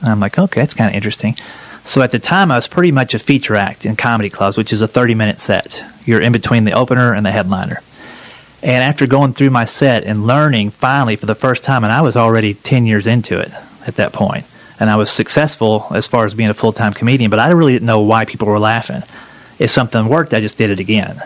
And 0.00 0.10
I'm 0.10 0.20
like, 0.20 0.38
"Okay, 0.38 0.60
that's 0.60 0.74
kind 0.74 0.90
of 0.90 0.94
interesting." 0.94 1.36
So 1.84 2.02
at 2.02 2.10
the 2.10 2.18
time, 2.18 2.50
I 2.50 2.56
was 2.56 2.68
pretty 2.68 2.92
much 2.92 3.14
a 3.14 3.18
feature 3.18 3.56
act 3.56 3.86
in 3.86 3.96
comedy 3.96 4.28
clubs, 4.28 4.58
which 4.58 4.74
is 4.74 4.82
a 4.82 4.88
30 4.88 5.14
minute 5.14 5.40
set. 5.40 5.82
You're 6.04 6.20
in 6.20 6.32
between 6.32 6.64
the 6.64 6.72
opener 6.72 7.14
and 7.14 7.24
the 7.24 7.30
headliner. 7.30 7.80
And 8.62 8.84
after 8.84 9.06
going 9.06 9.34
through 9.34 9.50
my 9.50 9.64
set 9.64 10.04
and 10.04 10.26
learning 10.26 10.70
finally 10.72 11.16
for 11.16 11.26
the 11.26 11.34
first 11.34 11.62
time, 11.62 11.84
and 11.84 11.92
I 11.92 12.02
was 12.02 12.16
already 12.16 12.54
10 12.54 12.86
years 12.86 13.06
into 13.06 13.38
it 13.38 13.52
at 13.86 13.96
that 13.96 14.12
point, 14.12 14.44
and 14.80 14.88
I 14.88 14.96
was 14.96 15.10
successful 15.10 15.86
as 15.90 16.06
far 16.06 16.24
as 16.24 16.34
being 16.34 16.50
a 16.50 16.54
full 16.54 16.72
time 16.72 16.92
comedian, 16.92 17.30
but 17.30 17.40
I 17.40 17.50
really 17.50 17.72
didn't 17.72 17.86
know 17.86 18.00
why 18.00 18.24
people 18.24 18.48
were 18.48 18.58
laughing. 18.58 19.02
If 19.58 19.70
something 19.70 20.08
worked, 20.08 20.34
I 20.34 20.40
just 20.40 20.58
did 20.58 20.70
it 20.70 20.80
again. 20.80 21.20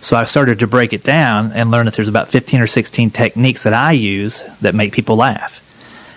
So 0.00 0.16
I 0.16 0.24
started 0.24 0.58
to 0.58 0.66
break 0.66 0.92
it 0.92 1.02
down 1.02 1.52
and 1.52 1.70
learn 1.70 1.86
that 1.86 1.94
there's 1.94 2.08
about 2.08 2.28
15 2.28 2.60
or 2.60 2.66
16 2.66 3.10
techniques 3.10 3.62
that 3.62 3.72
I 3.72 3.92
use 3.92 4.42
that 4.60 4.74
make 4.74 4.92
people 4.92 5.16
laugh. 5.16 5.60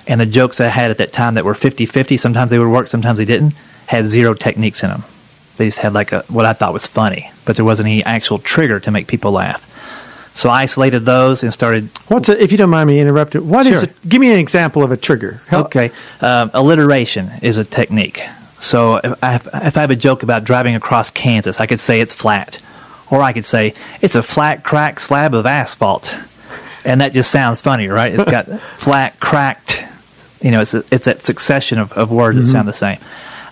And 0.08 0.22
the 0.22 0.26
jokes 0.26 0.60
I 0.60 0.68
had 0.68 0.92
at 0.92 0.98
that 1.00 1.14
time 1.14 1.34
that 1.36 1.46
were 1.46 1.56
50 1.56 1.86
50, 1.86 2.18
sometimes 2.18 2.52
they 2.52 2.60
would 2.60 2.70
work, 2.70 2.88
sometimes 2.88 3.18
they 3.18 3.26
didn't, 3.26 3.54
had 3.88 4.06
zero 4.06 4.34
techniques 4.34 4.84
in 4.84 4.90
them. 4.90 5.04
They 5.56 5.68
just 5.68 5.80
had 5.80 5.94
like 5.94 6.12
a, 6.12 6.24
what 6.28 6.46
I 6.46 6.54
thought 6.54 6.74
was 6.74 6.86
funny, 6.86 7.32
but 7.46 7.56
there 7.56 7.66
wasn't 7.66 7.88
any 7.88 8.04
actual 8.04 8.40
trigger 8.40 8.80
to 8.82 8.92
make 8.92 9.08
people 9.08 9.32
laugh. 9.32 9.64
So 10.38 10.50
I 10.50 10.62
isolated 10.62 11.00
those 11.04 11.42
and 11.42 11.52
started. 11.52 11.90
What's 12.10 12.30
a, 12.30 12.42
if 12.42 12.52
you 12.52 12.60
don't 12.60 12.70
mind 12.70 12.88
me 12.88 13.00
interrupting? 13.00 13.50
What 13.50 13.66
is 13.66 13.80
Sure. 13.82 13.90
it? 13.90 14.10
Give 14.10 14.22
me 14.22 14.32
an 14.32 14.38
example 14.38 14.84
of 14.84 14.92
a 14.92 14.98
trigger. 14.98 15.42
Help- 15.48 15.68
Okay, 15.68 15.92
um, 16.22 16.52
alliteration 16.54 17.32
is 17.42 17.58
a 17.58 17.66
technique. 17.66 18.22
So 18.60 18.98
if 18.98 19.24
I, 19.24 19.32
have, 19.34 19.50
if 19.54 19.78
I 19.78 19.82
have 19.82 19.90
a 19.92 19.96
joke 19.96 20.22
about 20.24 20.44
driving 20.44 20.76
across 20.76 21.10
Kansas, 21.12 21.60
I 21.60 21.66
could 21.66 21.80
say 21.80 22.02
it's 22.02 22.14
flat, 22.14 22.60
or 23.10 23.22
I 23.22 23.34
could 23.34 23.46
say 23.46 23.74
it's 24.02 24.14
a 24.16 24.22
flat, 24.24 24.64
cracked 24.64 25.02
slab 25.02 25.34
of 25.34 25.46
asphalt, 25.48 26.14
and 26.86 27.02
that 27.02 27.14
just 27.14 27.32
sounds 27.32 27.60
funny, 27.62 27.88
right? 27.88 28.14
It's 28.14 28.24
got 28.24 28.46
flat, 28.78 29.20
cracked. 29.20 29.80
You 30.42 30.52
know, 30.52 30.62
it's 30.62 30.76
a, 30.76 30.84
it's 30.92 31.06
that 31.06 31.24
succession 31.24 31.80
of, 31.80 31.92
of 31.94 32.12
words 32.12 32.38
that 32.38 32.46
sound 32.46 32.68
the 32.68 32.74
same. 32.74 33.00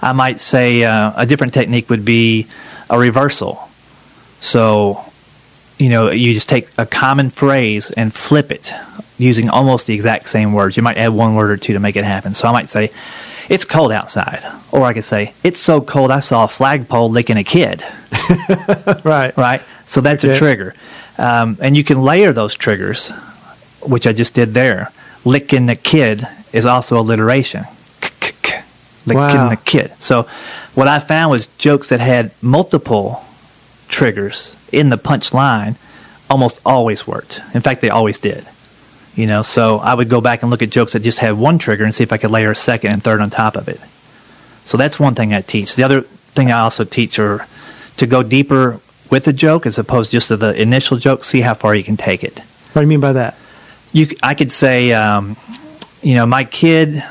I 0.03 0.11
might 0.13 0.39
say 0.39 0.83
uh, 0.83 1.13
a 1.15 1.25
different 1.25 1.53
technique 1.55 1.89
would 1.89 2.05
be 2.05 2.45
a 2.91 2.99
reversal. 2.99 3.67
So 4.41 5.03
you 5.77 5.89
know, 5.89 6.09
you 6.11 6.33
just 6.33 6.49
take 6.49 6.69
a 6.77 6.85
common 6.85 7.29
phrase 7.29 7.91
and 7.91 8.13
flip 8.13 8.51
it 8.51 8.71
using 9.17 9.49
almost 9.49 9.87
the 9.87 9.93
exact 9.93 10.29
same 10.29 10.53
words. 10.53 10.75
You 10.77 10.83
might 10.83 10.97
add 10.97 11.09
one 11.09 11.35
word 11.35 11.51
or 11.51 11.57
two 11.57 11.73
to 11.73 11.79
make 11.79 11.95
it 11.95 12.03
happen. 12.03 12.33
So 12.33 12.47
I 12.47 12.51
might 12.51 12.69
say, 12.69 12.91
it's 13.49 13.63
cold 13.65 13.91
outside. 13.91 14.43
Or 14.71 14.83
I 14.83 14.93
could 14.93 15.03
say, 15.03 15.33
it's 15.43 15.59
so 15.59 15.79
cold 15.81 16.11
I 16.11 16.19
saw 16.19 16.45
a 16.45 16.47
flagpole 16.47 17.09
licking 17.11 17.37
a 17.37 17.43
kid. 17.43 17.83
Right. 19.03 19.35
Right? 19.37 19.61
So 19.85 20.01
that's 20.01 20.23
Okay. 20.23 20.33
a 20.35 20.37
trigger. 20.37 20.73
Um, 21.17 21.57
and 21.61 21.77
you 21.77 21.83
can 21.83 22.01
layer 22.01 22.33
those 22.33 22.55
triggers, 22.55 23.09
which 23.81 24.07
I 24.07 24.13
just 24.13 24.33
did 24.33 24.53
there. 24.53 24.91
Licking 25.25 25.69
a 25.69 25.75
kid 25.75 26.27
is 26.53 26.65
also 26.65 26.99
alliteration. 26.99 27.65
Licking 29.07 29.15
Wow. 29.21 29.51
a 29.51 29.55
kid. 29.57 29.93
So 29.99 30.23
what 30.73 30.87
I 30.87 30.97
found 30.99 31.29
was 31.31 31.45
jokes 31.59 31.89
that 31.89 31.99
had 31.99 32.31
multiple 32.41 33.23
triggers 33.87 34.55
in 34.71 34.89
the 34.89 34.97
punchline 34.97 35.75
almost 36.29 36.59
always 36.65 37.05
worked. 37.05 37.41
In 37.53 37.61
fact, 37.61 37.81
they 37.81 37.89
always 37.89 38.19
did. 38.19 38.45
You 39.15 39.27
know, 39.27 39.43
so 39.43 39.79
I 39.79 39.93
would 39.93 40.09
go 40.09 40.19
back 40.19 40.41
and 40.41 40.51
look 40.51 40.61
at 40.61 40.69
jokes 40.69 40.93
that 40.93 40.99
just 41.01 41.19
had 41.19 41.33
one 41.33 41.57
trigger 41.57 41.85
and 41.85 41.95
see 41.95 42.03
if 42.03 42.11
I 42.11 42.17
could 42.17 42.31
layer 42.31 42.51
a 42.51 42.55
second 42.55 42.91
and 42.91 43.01
third 43.01 43.21
on 43.21 43.29
top 43.29 43.55
of 43.55 43.69
it. 43.69 43.79
So 44.65 44.77
that's 44.77 44.99
one 44.99 45.15
thing 45.15 45.33
I 45.33 45.41
teach. 45.41 45.75
The 45.75 45.83
other 45.83 46.01
thing 46.01 46.51
I 46.51 46.59
also 46.59 46.83
teach 46.83 47.17
are 47.19 47.47
to 47.97 48.07
go 48.07 48.23
deeper 48.23 48.79
with 49.09 49.23
the 49.25 49.33
joke 49.33 49.65
as 49.65 49.77
opposed 49.77 50.11
just 50.11 50.27
to 50.29 50.37
the 50.37 50.59
initial 50.59 50.97
joke. 50.97 51.23
See 51.23 51.41
how 51.41 51.53
far 51.53 51.75
you 51.75 51.83
can 51.83 51.95
take 51.95 52.23
it. 52.23 52.39
What 52.39 52.81
do 52.81 52.81
you 52.81 52.87
mean 52.87 52.99
by 52.99 53.13
that? 53.13 53.37
You, 53.93 54.07
I 54.21 54.33
could 54.33 54.51
say, 54.51 54.91
um, 54.91 55.37
you 56.01 56.15
know, 56.15 56.25
my 56.25 56.43
kid 56.43 57.01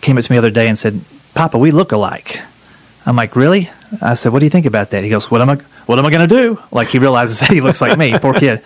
came 0.00 0.16
up 0.16 0.24
to 0.24 0.32
me 0.32 0.36
the 0.36 0.38
other 0.38 0.50
day 0.50 0.68
and 0.68 0.78
said, 0.78 1.00
"Papa, 1.34 1.58
we 1.58 1.72
look 1.72 1.90
alike." 1.90 2.40
I'm 3.04 3.16
like, 3.16 3.34
"Really?" 3.34 3.70
I 4.02 4.14
said, 4.14 4.32
"What 4.32 4.40
do 4.40 4.46
you 4.46 4.50
think 4.50 4.66
about 4.66 4.90
that?" 4.90 5.04
He 5.04 5.10
goes, 5.10 5.30
"What 5.30 5.40
am 5.40 5.50
I? 5.50 5.56
What 5.86 5.98
am 5.98 6.06
I 6.06 6.10
going 6.10 6.28
to 6.28 6.34
do?" 6.34 6.58
Like 6.70 6.88
he 6.88 6.98
realizes 6.98 7.38
that 7.40 7.50
he 7.50 7.60
looks 7.60 7.80
like 7.80 7.96
me, 7.98 8.18
poor 8.18 8.34
kid. 8.34 8.62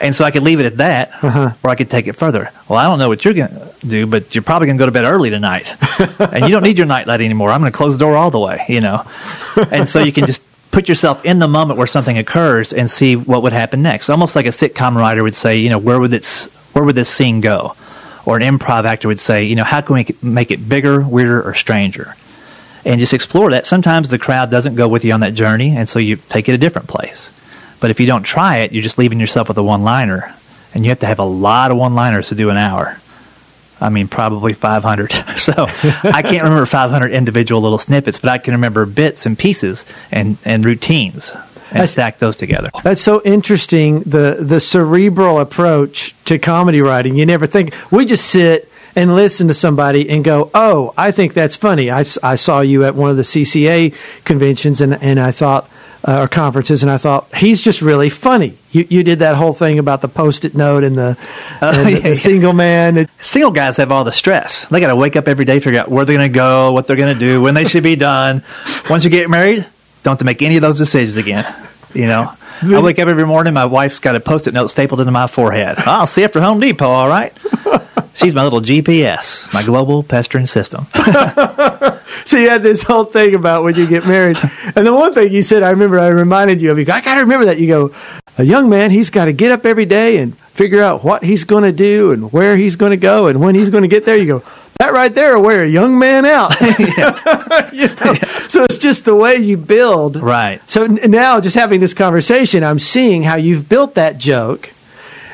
And 0.00 0.14
so 0.14 0.24
I 0.24 0.30
could 0.30 0.44
leave 0.44 0.60
it 0.60 0.66
at 0.66 0.76
that, 0.76 1.12
uh-huh. 1.24 1.54
or 1.62 1.70
I 1.70 1.74
could 1.74 1.90
take 1.90 2.06
it 2.06 2.12
further. 2.12 2.50
Well, 2.68 2.78
I 2.78 2.84
don't 2.84 3.00
know 3.00 3.08
what 3.08 3.24
you're 3.24 3.34
going 3.34 3.50
to 3.50 3.72
do, 3.84 4.06
but 4.06 4.32
you're 4.32 4.42
probably 4.42 4.66
going 4.66 4.78
to 4.78 4.82
go 4.82 4.86
to 4.86 4.92
bed 4.92 5.04
early 5.04 5.28
tonight, 5.28 5.74
and 6.20 6.44
you 6.44 6.50
don't 6.50 6.62
need 6.62 6.78
your 6.78 6.86
nightlight 6.86 7.20
anymore. 7.20 7.50
I'm 7.50 7.60
going 7.60 7.72
to 7.72 7.76
close 7.76 7.94
the 7.94 7.98
door 7.98 8.16
all 8.16 8.30
the 8.30 8.38
way, 8.38 8.64
you 8.68 8.80
know. 8.80 9.04
And 9.72 9.88
so 9.88 10.02
you 10.02 10.12
can 10.12 10.26
just 10.26 10.40
put 10.70 10.88
yourself 10.88 11.24
in 11.24 11.40
the 11.40 11.48
moment 11.48 11.78
where 11.78 11.86
something 11.86 12.16
occurs 12.18 12.72
and 12.72 12.88
see 12.88 13.16
what 13.16 13.42
would 13.42 13.52
happen 13.52 13.82
next. 13.82 14.08
Almost 14.08 14.36
like 14.36 14.46
a 14.46 14.50
sitcom 14.50 14.94
writer 14.94 15.22
would 15.22 15.34
say, 15.34 15.56
you 15.56 15.70
know, 15.70 15.78
where 15.78 15.98
would 15.98 16.10
this 16.10 16.46
where 16.72 16.84
would 16.84 16.94
this 16.94 17.10
scene 17.10 17.40
go? 17.40 17.74
Or 18.24 18.36
an 18.36 18.42
improv 18.42 18.84
actor 18.84 19.08
would 19.08 19.20
say, 19.20 19.44
you 19.44 19.56
know, 19.56 19.64
how 19.64 19.80
can 19.80 19.96
we 19.96 20.06
make 20.22 20.50
it 20.50 20.68
bigger, 20.68 21.00
weirder, 21.00 21.42
or 21.42 21.54
stranger? 21.54 22.14
And 22.84 23.00
just 23.00 23.12
explore 23.12 23.50
that. 23.50 23.66
Sometimes 23.66 24.08
the 24.08 24.18
crowd 24.18 24.50
doesn't 24.50 24.76
go 24.76 24.88
with 24.88 25.04
you 25.04 25.12
on 25.12 25.20
that 25.20 25.34
journey, 25.34 25.76
and 25.76 25.88
so 25.88 25.98
you 25.98 26.16
take 26.16 26.48
it 26.48 26.52
a 26.54 26.58
different 26.58 26.88
place. 26.88 27.30
But 27.80 27.90
if 27.90 28.00
you 28.00 28.06
don't 28.06 28.22
try 28.22 28.58
it, 28.58 28.72
you're 28.72 28.82
just 28.82 28.98
leaving 28.98 29.20
yourself 29.20 29.48
with 29.48 29.58
a 29.58 29.62
one 29.62 29.82
liner. 29.82 30.34
And 30.74 30.84
you 30.84 30.90
have 30.90 31.00
to 31.00 31.06
have 31.06 31.18
a 31.18 31.24
lot 31.24 31.70
of 31.70 31.76
one 31.76 31.94
liners 31.94 32.28
to 32.28 32.34
do 32.34 32.50
an 32.50 32.56
hour. 32.56 33.00
I 33.80 33.88
mean, 33.90 34.08
probably 34.08 34.54
500. 34.54 35.12
so 35.38 35.52
I 35.56 36.22
can't 36.22 36.42
remember 36.42 36.66
500 36.66 37.12
individual 37.12 37.60
little 37.60 37.78
snippets, 37.78 38.18
but 38.18 38.30
I 38.30 38.38
can 38.38 38.54
remember 38.54 38.86
bits 38.86 39.26
and 39.26 39.38
pieces 39.38 39.84
and, 40.10 40.36
and 40.44 40.64
routines 40.64 41.30
and 41.70 41.76
That's- 41.76 41.92
stack 41.92 42.18
those 42.18 42.36
together. 42.36 42.70
That's 42.82 43.00
so 43.00 43.22
interesting. 43.24 44.00
The 44.00 44.38
the 44.40 44.60
cerebral 44.60 45.38
approach 45.38 46.14
to 46.24 46.38
comedy 46.38 46.80
writing. 46.80 47.14
You 47.14 47.26
never 47.26 47.46
think 47.46 47.74
we 47.90 48.06
just 48.06 48.26
sit 48.26 48.70
and 48.98 49.14
listen 49.14 49.46
to 49.48 49.54
somebody 49.54 50.10
and 50.10 50.24
go, 50.24 50.50
"Oh, 50.52 50.92
I 50.96 51.12
think 51.12 51.32
that's 51.32 51.56
funny." 51.56 51.90
I 51.90 52.02
saw 52.02 52.60
you 52.60 52.84
at 52.84 52.94
one 52.94 53.10
of 53.10 53.16
the 53.16 53.22
CCA 53.22 53.94
conventions 54.24 54.80
and 54.80 55.00
and 55.02 55.20
I 55.20 55.30
thought 55.30 55.70
uh, 56.06 56.22
or 56.22 56.28
conferences 56.28 56.82
and 56.82 56.90
I 56.90 56.96
thought 56.96 57.32
he's 57.34 57.60
just 57.60 57.80
really 57.80 58.08
funny. 58.08 58.58
You 58.72 58.86
you 58.88 59.02
did 59.02 59.20
that 59.20 59.36
whole 59.36 59.52
thing 59.52 59.78
about 59.78 60.00
the 60.00 60.08
post-it 60.08 60.54
note 60.54 60.84
and 60.84 60.98
the, 60.98 61.16
and 61.60 61.86
the, 61.86 61.90
yeah, 61.92 61.98
the 62.00 62.08
yeah. 62.10 62.14
single 62.14 62.52
man. 62.52 63.08
Single 63.20 63.50
guys 63.52 63.76
have 63.76 63.92
all 63.92 64.04
the 64.04 64.12
stress. 64.12 64.66
They 64.66 64.80
got 64.80 64.88
to 64.88 64.96
wake 64.96 65.16
up 65.16 65.28
every 65.28 65.44
day, 65.44 65.60
figure 65.60 65.80
out 65.80 65.88
where 65.88 66.04
they're 66.04 66.16
going 66.16 66.30
to 66.30 66.34
go, 66.34 66.72
what 66.72 66.86
they're 66.86 66.96
going 66.96 67.14
to 67.14 67.20
do, 67.20 67.40
when 67.40 67.54
they 67.54 67.64
should 67.64 67.82
be 67.82 67.96
done. 67.96 68.42
Once 68.90 69.04
you 69.04 69.10
get 69.10 69.30
married, 69.30 69.66
don't 70.02 70.12
have 70.12 70.18
to 70.18 70.24
make 70.24 70.42
any 70.42 70.56
of 70.56 70.62
those 70.62 70.78
decisions 70.78 71.16
again. 71.16 71.44
You 71.94 72.06
know, 72.06 72.32
I 72.62 72.80
wake 72.82 72.98
up 72.98 73.08
every 73.08 73.26
morning. 73.26 73.54
My 73.54 73.66
wife's 73.66 73.98
got 74.00 74.16
a 74.16 74.20
post-it 74.20 74.54
note 74.54 74.68
stapled 74.68 75.00
into 75.00 75.12
my 75.12 75.26
forehead. 75.26 75.78
I'll 75.78 76.06
see 76.06 76.22
you 76.22 76.26
after 76.26 76.40
Home 76.40 76.60
Depot. 76.60 76.86
All 76.86 77.08
right. 77.08 77.32
She's 78.14 78.34
my 78.34 78.42
little 78.42 78.60
GPS, 78.60 79.52
my 79.54 79.62
global 79.62 80.02
pestering 80.02 80.46
system. 80.46 80.86
So 82.24 82.36
you 82.36 82.50
had 82.50 82.62
this 82.62 82.82
whole 82.82 83.04
thing 83.04 83.34
about 83.34 83.64
when 83.64 83.74
you 83.76 83.86
get 83.86 84.06
married. 84.06 84.38
And 84.76 84.86
the 84.86 84.92
one 84.92 85.14
thing 85.14 85.32
you 85.32 85.42
said, 85.42 85.62
I 85.62 85.70
remember, 85.70 85.98
I 85.98 86.08
reminded 86.08 86.60
you 86.60 86.70
of, 86.70 86.78
you 86.78 86.84
go, 86.84 86.92
I 86.92 87.00
got 87.00 87.14
to 87.14 87.20
remember 87.20 87.46
that. 87.46 87.58
You 87.58 87.66
go, 87.68 87.94
a 88.36 88.44
young 88.44 88.68
man, 88.68 88.90
he's 88.90 89.10
got 89.10 89.26
to 89.26 89.32
get 89.32 89.52
up 89.52 89.64
every 89.64 89.86
day 89.86 90.18
and 90.18 90.36
figure 90.38 90.82
out 90.82 91.02
what 91.02 91.24
he's 91.24 91.44
going 91.44 91.64
to 91.64 91.72
do 91.72 92.12
and 92.12 92.30
where 92.32 92.56
he's 92.56 92.76
going 92.76 92.90
to 92.90 92.98
go 92.98 93.28
and 93.28 93.40
when 93.40 93.54
he's 93.54 93.70
going 93.70 93.82
to 93.82 93.88
get 93.88 94.04
there. 94.04 94.16
You 94.16 94.26
go, 94.26 94.42
that 94.78 94.92
right 94.92 95.12
there 95.12 95.36
will 95.36 95.44
wear 95.44 95.64
a 95.64 95.68
young 95.68 95.98
man 95.98 96.24
out. 96.24 96.54
You 97.72 97.88
know? 97.88 98.14
So 98.48 98.64
it's 98.64 98.78
just 98.78 99.04
the 99.04 99.14
way 99.14 99.36
you 99.36 99.56
build. 99.56 100.16
Right. 100.16 100.60
So 100.68 100.84
n- 100.84 100.98
now, 101.10 101.40
just 101.40 101.54
having 101.56 101.80
this 101.80 101.94
conversation, 101.94 102.64
I'm 102.64 102.78
seeing 102.78 103.22
how 103.22 103.36
you've 103.36 103.68
built 103.68 103.94
that 103.94 104.18
joke. 104.18 104.72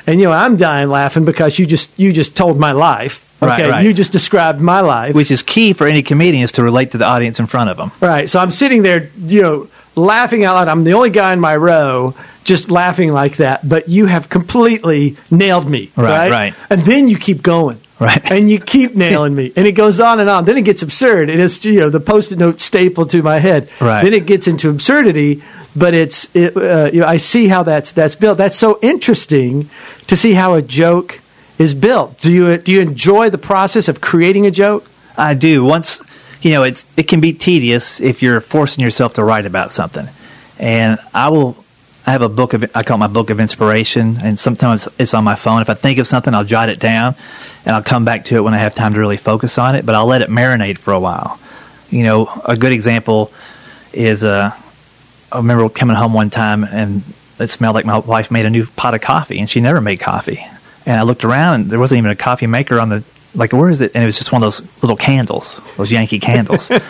And 0.06 0.20
you 0.20 0.26
know, 0.26 0.32
I'm 0.32 0.56
dying 0.56 0.88
laughing 0.88 1.24
because 1.24 1.58
you 1.58 1.64
just 1.66 1.90
you 1.98 2.12
just 2.12 2.36
told 2.36 2.58
my 2.58 2.72
life. 2.72 3.24
Right, 3.40 3.60
Okay, 3.60 3.70
right. 3.70 3.84
you 3.84 3.92
just 3.94 4.12
described 4.12 4.60
my 4.60 4.80
life. 4.80 5.14
Which 5.14 5.30
is 5.30 5.42
key 5.42 5.72
for 5.74 5.86
any 5.86 6.02
comedian 6.02 6.42
is 6.44 6.52
to 6.52 6.62
relate 6.62 6.92
to 6.92 6.98
the 6.98 7.04
audience 7.04 7.38
in 7.38 7.46
front 7.46 7.70
of 7.70 7.76
them. 7.76 7.92
Right. 8.00 8.28
So 8.28 8.40
I'm 8.40 8.50
sitting 8.50 8.82
there, 8.82 9.10
you 9.18 9.42
know, 9.42 9.68
laughing 9.96 10.44
out 10.44 10.54
loud. 10.54 10.68
I'm 10.68 10.84
the 10.84 10.92
only 10.94 11.10
guy 11.10 11.32
in 11.32 11.40
my 11.40 11.56
row 11.56 12.14
just 12.44 12.70
laughing 12.70 13.12
like 13.12 13.36
that, 13.38 13.66
but 13.66 13.88
you 13.88 14.06
have 14.06 14.28
completely 14.28 15.16
nailed 15.30 15.68
me. 15.68 15.90
Right, 15.96 16.08
Right. 16.08 16.30
right. 16.30 16.54
And 16.70 16.82
then 16.82 17.08
you 17.08 17.16
keep 17.18 17.42
going. 17.42 17.78
Right. 18.04 18.23
And 18.30 18.50
you 18.50 18.61
keep 18.61 18.94
nailing 18.94 19.34
me. 19.34 19.52
And 19.56 19.66
it 19.66 19.73
goes 19.73 20.00
on 20.00 20.20
and 20.20 20.28
on. 20.28 20.44
Then 20.44 20.56
it 20.56 20.64
gets 20.64 20.82
absurd. 20.82 21.30
And 21.30 21.40
it's, 21.40 21.64
you 21.64 21.80
know, 21.80 21.90
the 21.90 22.00
post 22.00 22.32
it 22.32 22.38
note 22.38 22.61
stapled 22.61 23.11
to 23.11 23.23
my 23.23 23.38
head. 23.38 23.68
Right. 23.80 24.02
Then 24.02 24.12
it 24.12 24.26
gets 24.26 24.46
into 24.46 24.70
absurdity, 24.70 25.42
but 25.75 25.94
it's, 25.94 26.34
it, 26.34 26.56
uh, 26.56 26.90
you 26.92 27.00
know, 27.00 27.06
I 27.06 27.16
see 27.16 27.49
how 27.49 27.62
that's, 27.62 27.92
that's 27.92 28.16
built. 28.16 28.38
That's 28.38 28.58
so 28.58 28.78
interesting 28.82 29.70
to 30.06 30.16
see 30.16 30.34
how 30.34 30.54
a 30.54 30.62
joke 30.62 31.20
is 31.58 31.75
built. 31.75 32.20
Do 32.20 32.32
you, 32.32 32.58
do 32.58 32.73
you 32.73 32.80
enjoy 32.80 33.30
the 33.30 33.38
process 33.38 33.88
of 33.88 34.00
creating 34.00 34.46
a 34.46 34.50
joke? 34.50 34.88
I 35.16 35.34
do. 35.34 35.64
Once 35.64 36.00
you 36.44 36.50
know, 36.50 36.62
it's 36.62 36.84
it 36.96 37.04
can 37.04 37.20
be 37.20 37.32
tedious 37.32 38.00
if 38.00 38.23
you're 38.23 38.40
forcing 38.40 38.84
yourself 38.84 39.14
to 39.14 39.25
write 39.25 39.46
about 39.46 39.73
something. 39.73 40.06
And 40.58 40.99
I 41.12 41.30
will. 41.30 41.63
I 42.06 42.12
have 42.12 42.23
a 42.23 42.28
book 42.28 42.52
of 42.52 42.64
I 42.75 42.82
call 42.82 42.96
it 42.96 43.00
my 43.00 43.06
book 43.06 43.30
of 43.30 43.40
inspiration, 43.40 44.18
and 44.23 44.38
sometimes 44.38 44.88
it's 44.99 45.14
on 45.14 45.25
my 45.25 45.37
phone. 45.37 45.62
If 45.62 45.70
I 45.70 45.75
think 45.75 45.99
of 45.99 46.06
something, 46.06 46.34
I'll 46.34 46.44
jot 46.44 46.68
it 46.68 46.78
down, 46.78 47.14
and 47.64 47.75
I'll 47.75 47.82
come 47.82 48.04
back 48.04 48.26
to 48.26 48.37
it 48.37 48.40
when 48.42 48.52
I 48.52 48.58
have 48.58 48.75
time 48.75 48.92
to 48.94 48.99
really 48.99 49.16
focus 49.16 49.56
on 49.58 49.75
it. 49.75 49.87
But 49.87 49.94
I'll 49.94 50.06
let 50.06 50.23
it 50.23 50.28
marinate 50.28 50.78
for 50.78 50.92
a 50.92 51.00
while. 51.00 51.38
You 51.90 52.02
know, 52.02 52.42
a 52.44 52.56
good 52.56 52.73
example 52.73 53.32
is 53.92 54.23
uh, 54.23 54.54
I 55.32 55.37
remember 55.37 55.68
coming 55.68 55.96
home 55.96 56.12
one 56.12 56.30
time 56.30 56.64
and 56.64 57.02
it 57.38 57.49
smelled 57.49 57.75
like 57.75 57.87
my 57.87 57.99
wife 57.99 58.30
made 58.30 58.46
a 58.46 58.50
new 58.50 58.66
pot 58.66 58.94
of 58.94 59.00
coffee, 59.00 59.38
and 59.38 59.49
she 59.49 59.61
never 59.61 59.80
made 59.80 60.00
coffee. 60.00 60.44
And 60.87 60.99
I 60.99 61.02
looked 61.02 61.25
around, 61.25 61.54
and 61.54 61.70
there 61.70 61.78
wasn't 61.78 61.99
even 61.99 62.11
a 62.11 62.16
coffee 62.16 62.46
maker 62.46 62.78
on 62.80 62.90
the 62.90 63.04
like. 63.34 63.52
Where 63.52 63.70
is 63.70 63.80
it? 63.80 63.92
And 63.94 64.02
it 64.02 64.06
was 64.06 64.18
just 64.18 64.30
one 64.30 64.42
of 64.42 64.46
those 64.46 64.82
little 64.82 64.96
candles, 64.96 65.61
those 65.76 65.90
Yankee 65.90 66.20
candles. 66.20 66.70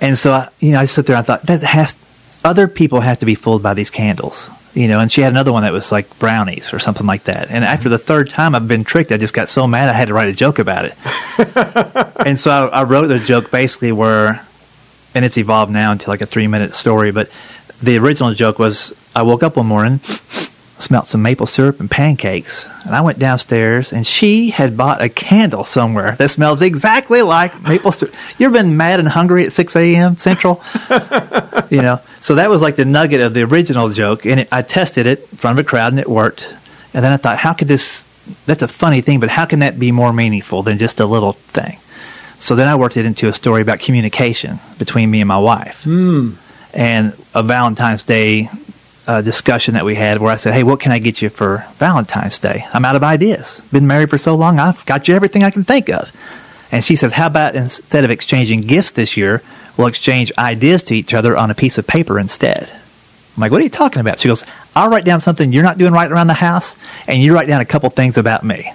And 0.00 0.18
so, 0.18 0.32
I, 0.32 0.48
you 0.60 0.72
know, 0.72 0.80
I 0.80 0.86
sit 0.86 1.06
there 1.06 1.16
and 1.16 1.22
I 1.22 1.26
thought 1.26 1.42
that 1.46 1.60
has 1.62 1.94
other 2.44 2.68
people 2.68 3.00
have 3.00 3.18
to 3.20 3.26
be 3.26 3.34
fooled 3.34 3.62
by 3.62 3.74
these 3.74 3.90
candles, 3.90 4.50
you 4.74 4.88
know. 4.88 5.00
And 5.00 5.10
she 5.10 5.20
had 5.20 5.32
another 5.32 5.52
one 5.52 5.62
that 5.62 5.72
was 5.72 5.92
like 5.92 6.18
brownies 6.18 6.72
or 6.72 6.78
something 6.78 7.06
like 7.06 7.24
that. 7.24 7.50
And 7.50 7.64
after 7.64 7.88
the 7.88 7.98
third 7.98 8.30
time 8.30 8.54
I've 8.54 8.68
been 8.68 8.84
tricked, 8.84 9.12
I 9.12 9.16
just 9.16 9.34
got 9.34 9.48
so 9.48 9.66
mad 9.66 9.88
I 9.88 9.92
had 9.92 10.08
to 10.08 10.14
write 10.14 10.28
a 10.28 10.32
joke 10.32 10.58
about 10.58 10.84
it. 10.84 10.94
and 12.26 12.38
so 12.38 12.50
I, 12.50 12.80
I 12.80 12.82
wrote 12.84 13.10
a 13.10 13.18
joke 13.18 13.50
basically 13.50 13.92
where, 13.92 14.46
and 15.14 15.24
it's 15.24 15.38
evolved 15.38 15.72
now 15.72 15.92
into 15.92 16.08
like 16.08 16.20
a 16.20 16.26
three 16.26 16.46
minute 16.46 16.74
story. 16.74 17.12
But 17.12 17.30
the 17.82 17.98
original 17.98 18.34
joke 18.34 18.58
was 18.58 18.92
I 19.14 19.22
woke 19.22 19.42
up 19.42 19.56
one 19.56 19.66
morning 19.66 20.00
smelt 20.82 21.06
some 21.06 21.22
maple 21.22 21.46
syrup 21.46 21.80
and 21.80 21.90
pancakes. 21.90 22.66
And 22.84 22.94
I 22.94 23.00
went 23.02 23.18
downstairs, 23.18 23.92
and 23.92 24.06
she 24.06 24.50
had 24.50 24.76
bought 24.76 25.02
a 25.02 25.08
candle 25.08 25.64
somewhere 25.64 26.16
that 26.16 26.30
smells 26.30 26.62
exactly 26.62 27.22
like 27.22 27.60
maple 27.62 27.92
syrup. 27.92 28.14
You 28.38 28.46
ever 28.46 28.54
been 28.54 28.76
mad 28.76 28.98
and 28.98 29.08
hungry 29.08 29.44
at 29.44 29.52
6 29.52 29.76
a.m. 29.76 30.16
Central? 30.16 30.62
you 31.70 31.82
know, 31.82 32.00
so 32.20 32.36
that 32.36 32.48
was 32.50 32.62
like 32.62 32.76
the 32.76 32.84
nugget 32.84 33.20
of 33.20 33.34
the 33.34 33.42
original 33.42 33.90
joke, 33.90 34.24
and 34.26 34.40
it, 34.40 34.48
I 34.50 34.62
tested 34.62 35.06
it 35.06 35.20
in 35.30 35.38
front 35.38 35.58
of 35.58 35.66
a 35.66 35.68
crowd, 35.68 35.92
and 35.92 36.00
it 36.00 36.08
worked. 36.08 36.46
And 36.94 37.04
then 37.04 37.12
I 37.12 37.16
thought, 37.16 37.38
how 37.38 37.52
could 37.52 37.68
this? 37.68 38.04
That's 38.46 38.62
a 38.62 38.68
funny 38.68 39.00
thing, 39.00 39.20
but 39.20 39.28
how 39.28 39.44
can 39.46 39.60
that 39.60 39.78
be 39.78 39.92
more 39.92 40.12
meaningful 40.12 40.62
than 40.62 40.78
just 40.78 41.00
a 41.00 41.06
little 41.06 41.32
thing? 41.32 41.78
So 42.38 42.54
then 42.56 42.68
I 42.68 42.76
worked 42.76 42.96
it 42.96 43.04
into 43.04 43.28
a 43.28 43.34
story 43.34 43.60
about 43.60 43.80
communication 43.80 44.60
between 44.78 45.10
me 45.10 45.20
and 45.20 45.28
my 45.28 45.38
wife. 45.38 45.84
Mm. 45.84 46.36
And 46.72 47.12
a 47.34 47.42
Valentine's 47.42 48.04
Day 48.04 48.48
uh, 49.10 49.22
discussion 49.22 49.74
that 49.74 49.84
we 49.84 49.96
had 49.96 50.20
where 50.20 50.30
I 50.30 50.36
said, 50.36 50.54
Hey, 50.54 50.62
what 50.62 50.78
can 50.78 50.92
I 50.92 51.00
get 51.00 51.20
you 51.20 51.30
for 51.30 51.64
Valentine's 51.78 52.38
Day? 52.38 52.64
I'm 52.72 52.84
out 52.84 52.94
of 52.94 53.02
ideas. 53.02 53.60
Been 53.72 53.88
married 53.88 54.08
for 54.08 54.18
so 54.18 54.36
long, 54.36 54.60
I've 54.60 54.86
got 54.86 55.08
you 55.08 55.16
everything 55.16 55.42
I 55.42 55.50
can 55.50 55.64
think 55.64 55.88
of. 55.90 56.14
And 56.70 56.84
she 56.84 56.94
says, 56.94 57.12
How 57.12 57.26
about 57.26 57.56
instead 57.56 58.04
of 58.04 58.12
exchanging 58.12 58.60
gifts 58.60 58.92
this 58.92 59.16
year, 59.16 59.42
we'll 59.76 59.88
exchange 59.88 60.30
ideas 60.38 60.84
to 60.84 60.94
each 60.94 61.12
other 61.12 61.36
on 61.36 61.50
a 61.50 61.56
piece 61.56 61.76
of 61.76 61.88
paper 61.88 62.20
instead? 62.20 62.70
I'm 62.70 63.40
like, 63.40 63.50
What 63.50 63.60
are 63.60 63.64
you 63.64 63.70
talking 63.70 63.98
about? 63.98 64.20
She 64.20 64.28
goes, 64.28 64.44
I'll 64.76 64.90
write 64.90 65.04
down 65.04 65.18
something 65.18 65.52
you're 65.52 65.64
not 65.64 65.76
doing 65.76 65.92
right 65.92 66.10
around 66.10 66.28
the 66.28 66.34
house, 66.34 66.76
and 67.08 67.20
you 67.20 67.34
write 67.34 67.48
down 67.48 67.60
a 67.60 67.66
couple 67.66 67.90
things 67.90 68.16
about 68.16 68.44
me. 68.44 68.72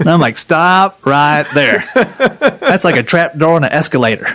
And 0.00 0.10
I'm 0.10 0.20
like, 0.20 0.38
Stop 0.38 1.06
right 1.06 1.46
there. 1.54 1.88
That's 1.94 2.82
like 2.82 2.96
a 2.96 3.04
trap 3.04 3.38
door 3.38 3.54
on 3.54 3.62
an 3.62 3.70
escalator. 3.70 4.26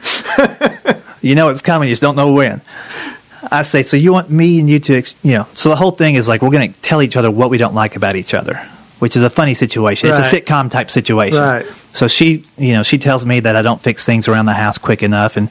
you 1.21 1.35
know 1.35 1.49
it's 1.49 1.59
coming, 1.59 1.89
you 1.89 1.93
just 1.93 2.01
don't 2.01 2.15
know 2.15 2.31
when. 2.31 2.61
I 3.51 3.63
say, 3.63 3.83
so 3.83 3.97
you 3.97 4.11
want 4.13 4.29
me 4.29 4.59
and 4.59 4.69
you 4.69 4.79
to, 4.79 4.95
ex- 4.95 5.15
you 5.23 5.33
know, 5.33 5.47
so 5.53 5.69
the 5.69 5.75
whole 5.75 5.91
thing 5.91 6.15
is 6.15 6.27
like 6.27 6.41
we're 6.41 6.51
going 6.51 6.73
to 6.73 6.81
tell 6.81 7.01
each 7.01 7.15
other 7.15 7.29
what 7.29 7.49
we 7.49 7.57
don't 7.57 7.75
like 7.75 7.95
about 7.95 8.15
each 8.15 8.33
other, 8.33 8.55
which 8.99 9.15
is 9.15 9.23
a 9.23 9.29
funny 9.29 9.53
situation. 9.53 10.09
It's 10.09 10.19
a 10.19 10.41
sitcom 10.41 10.71
type 10.71 10.89
situation. 10.89 11.39
Right. 11.39 11.65
So 11.93 12.07
she, 12.07 12.45
you 12.57 12.73
know, 12.73 12.83
she 12.83 12.97
tells 12.97 13.25
me 13.25 13.41
that 13.41 13.55
I 13.55 13.61
don't 13.61 13.81
fix 13.81 14.05
things 14.05 14.27
around 14.27 14.45
the 14.45 14.53
house 14.53 14.77
quick 14.77 15.03
enough, 15.03 15.37
and 15.37 15.49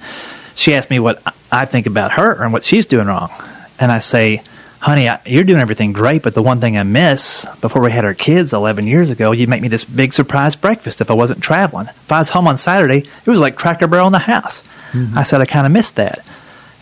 she 0.55 0.75
asks 0.75 0.91
me 0.91 0.99
what 0.99 1.23
I 1.51 1.65
think 1.65 1.87
about 1.87 2.13
her 2.13 2.43
and 2.43 2.53
what 2.53 2.65
she's 2.65 2.87
doing 2.87 3.07
wrong, 3.07 3.31
and 3.79 3.93
I 3.93 3.99
say, 3.99 4.43
honey, 4.83 5.09
I, 5.09 5.21
you're 5.27 5.45
doing 5.45 5.61
everything 5.61 5.93
great, 5.93 6.23
but 6.23 6.35
the 6.35 6.43
one 6.43 6.61
thing 6.61 6.77
I 6.77 6.83
miss 6.83 7.47
before 7.61 7.83
we 7.83 7.93
had 7.93 8.05
our 8.05 8.15
kids 8.15 8.53
11 8.53 8.87
years 8.87 9.11
ago, 9.11 9.31
you'd 9.31 9.49
make 9.49 9.63
me 9.63 9.69
this 9.69 9.85
big 9.85 10.13
surprise 10.13 10.57
breakfast 10.57 11.01
if 11.01 11.11
I 11.11 11.15
wasn't 11.15 11.41
traveling. 11.41 11.87
If 11.87 12.11
I 12.11 12.19
was 12.19 12.29
home 12.29 12.49
on 12.49 12.59
Saturday, 12.59 12.99
it 12.99 13.31
was 13.31 13.39
like 13.39 13.55
Cracker 13.55 13.87
Barrel 13.87 14.09
in 14.09 14.13
the 14.13 14.19
house. 14.19 14.63
Mm-hmm. 14.93 15.17
I 15.17 15.23
said, 15.23 15.41
I 15.41 15.47
kind 15.47 15.67
of 15.67 15.73
missed 15.73 15.97
that. 15.97 16.25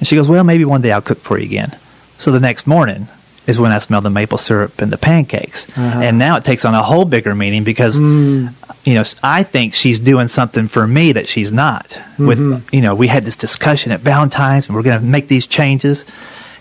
And 0.00 0.08
she 0.08 0.16
goes, 0.16 0.28
Well, 0.28 0.42
maybe 0.42 0.64
one 0.64 0.82
day 0.82 0.90
I'll 0.90 1.02
cook 1.02 1.20
for 1.20 1.38
you 1.38 1.44
again. 1.44 1.76
So 2.18 2.32
the 2.32 2.40
next 2.40 2.66
morning 2.66 3.06
is 3.46 3.58
when 3.58 3.72
I 3.72 3.78
smell 3.78 4.00
the 4.00 4.10
maple 4.10 4.38
syrup 4.38 4.80
and 4.80 4.92
the 4.92 4.98
pancakes. 4.98 5.68
Uh-huh. 5.70 6.00
And 6.02 6.18
now 6.18 6.36
it 6.36 6.44
takes 6.44 6.64
on 6.64 6.74
a 6.74 6.82
whole 6.82 7.04
bigger 7.04 7.34
meaning 7.34 7.64
because, 7.64 7.96
hmm. 7.96 8.48
you 8.84 8.94
know, 8.94 9.04
I 9.22 9.42
think 9.42 9.74
she's 9.74 10.00
doing 10.00 10.28
something 10.28 10.68
for 10.68 10.86
me 10.86 11.12
that 11.12 11.28
she's 11.28 11.52
not. 11.52 11.88
Mm-hmm. 11.88 12.26
With, 12.26 12.68
you 12.72 12.80
know, 12.80 12.94
we 12.94 13.06
had 13.06 13.24
this 13.24 13.36
discussion 13.36 13.92
at 13.92 14.00
Valentine's 14.00 14.66
and 14.66 14.76
we're 14.76 14.82
going 14.82 15.00
to 15.00 15.06
make 15.06 15.28
these 15.28 15.46
changes. 15.46 16.04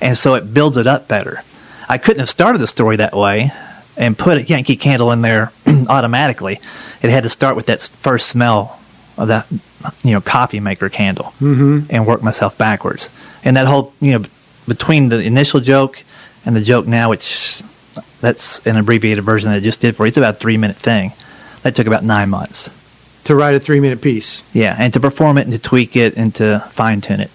And 0.02 0.18
so 0.18 0.36
it 0.36 0.54
builds 0.54 0.78
it 0.78 0.88
up 0.88 1.08
better. 1.08 1.44
I 1.88 1.98
couldn't 1.98 2.20
have 2.20 2.30
started 2.30 2.60
the 2.60 2.68
story 2.68 2.98
that 2.98 3.14
way 3.14 3.52
and 3.98 4.18
put 4.18 4.38
a 4.38 4.44
Yankee 4.44 4.78
candle 4.78 5.12
in 5.12 5.22
there 5.22 5.52
automatically. 5.90 6.60
It 7.02 7.10
had 7.10 7.24
to 7.24 7.30
start 7.30 7.56
with 7.56 7.68
that 7.68 7.82
first 7.82 8.30
smell 8.30 8.79
that, 9.28 9.48
you 10.04 10.12
know, 10.12 10.22
coffee 10.22 10.60
maker 10.60 10.90
candle 10.90 11.34
mm-hmm. 11.40 11.82
and 11.90 12.08
work 12.08 12.24
myself 12.24 12.58
backwards. 12.58 13.10
And 13.44 13.58
that 13.58 13.68
whole, 13.68 13.94
you 14.00 14.18
know, 14.18 14.26
between 14.68 15.10
the 15.10 15.22
initial 15.22 15.60
joke 15.60 16.04
and 16.46 16.56
the 16.56 16.62
joke 16.62 16.88
now, 16.88 17.10
which 17.10 17.62
that's 18.22 18.66
an 18.66 18.78
abbreviated 18.78 19.24
version 19.24 19.50
that 19.50 19.58
I 19.58 19.60
just 19.60 19.82
did 19.82 19.96
for 19.96 20.06
you, 20.06 20.10
it's 20.10 20.18
about 20.18 20.36
a 20.36 20.38
three 20.38 20.58
minute 20.58 20.78
thing. 20.78 21.14
That 21.64 21.76
took 21.76 21.88
about 21.88 22.04
nine 22.04 22.30
months. 22.30 22.70
To 23.26 23.36
write 23.36 23.56
a 23.56 23.60
three 23.60 23.80
minute 23.80 24.02
piece. 24.02 24.44
Yeah, 24.54 24.76
and 24.78 24.94
to 24.94 25.00
perform 25.00 25.38
it 25.38 25.42
and 25.42 25.52
to 25.52 25.60
tweak 25.60 25.96
it 25.96 26.16
and 26.16 26.34
to 26.36 26.60
fine 26.72 27.02
tune 27.02 27.20
it. 27.20 27.32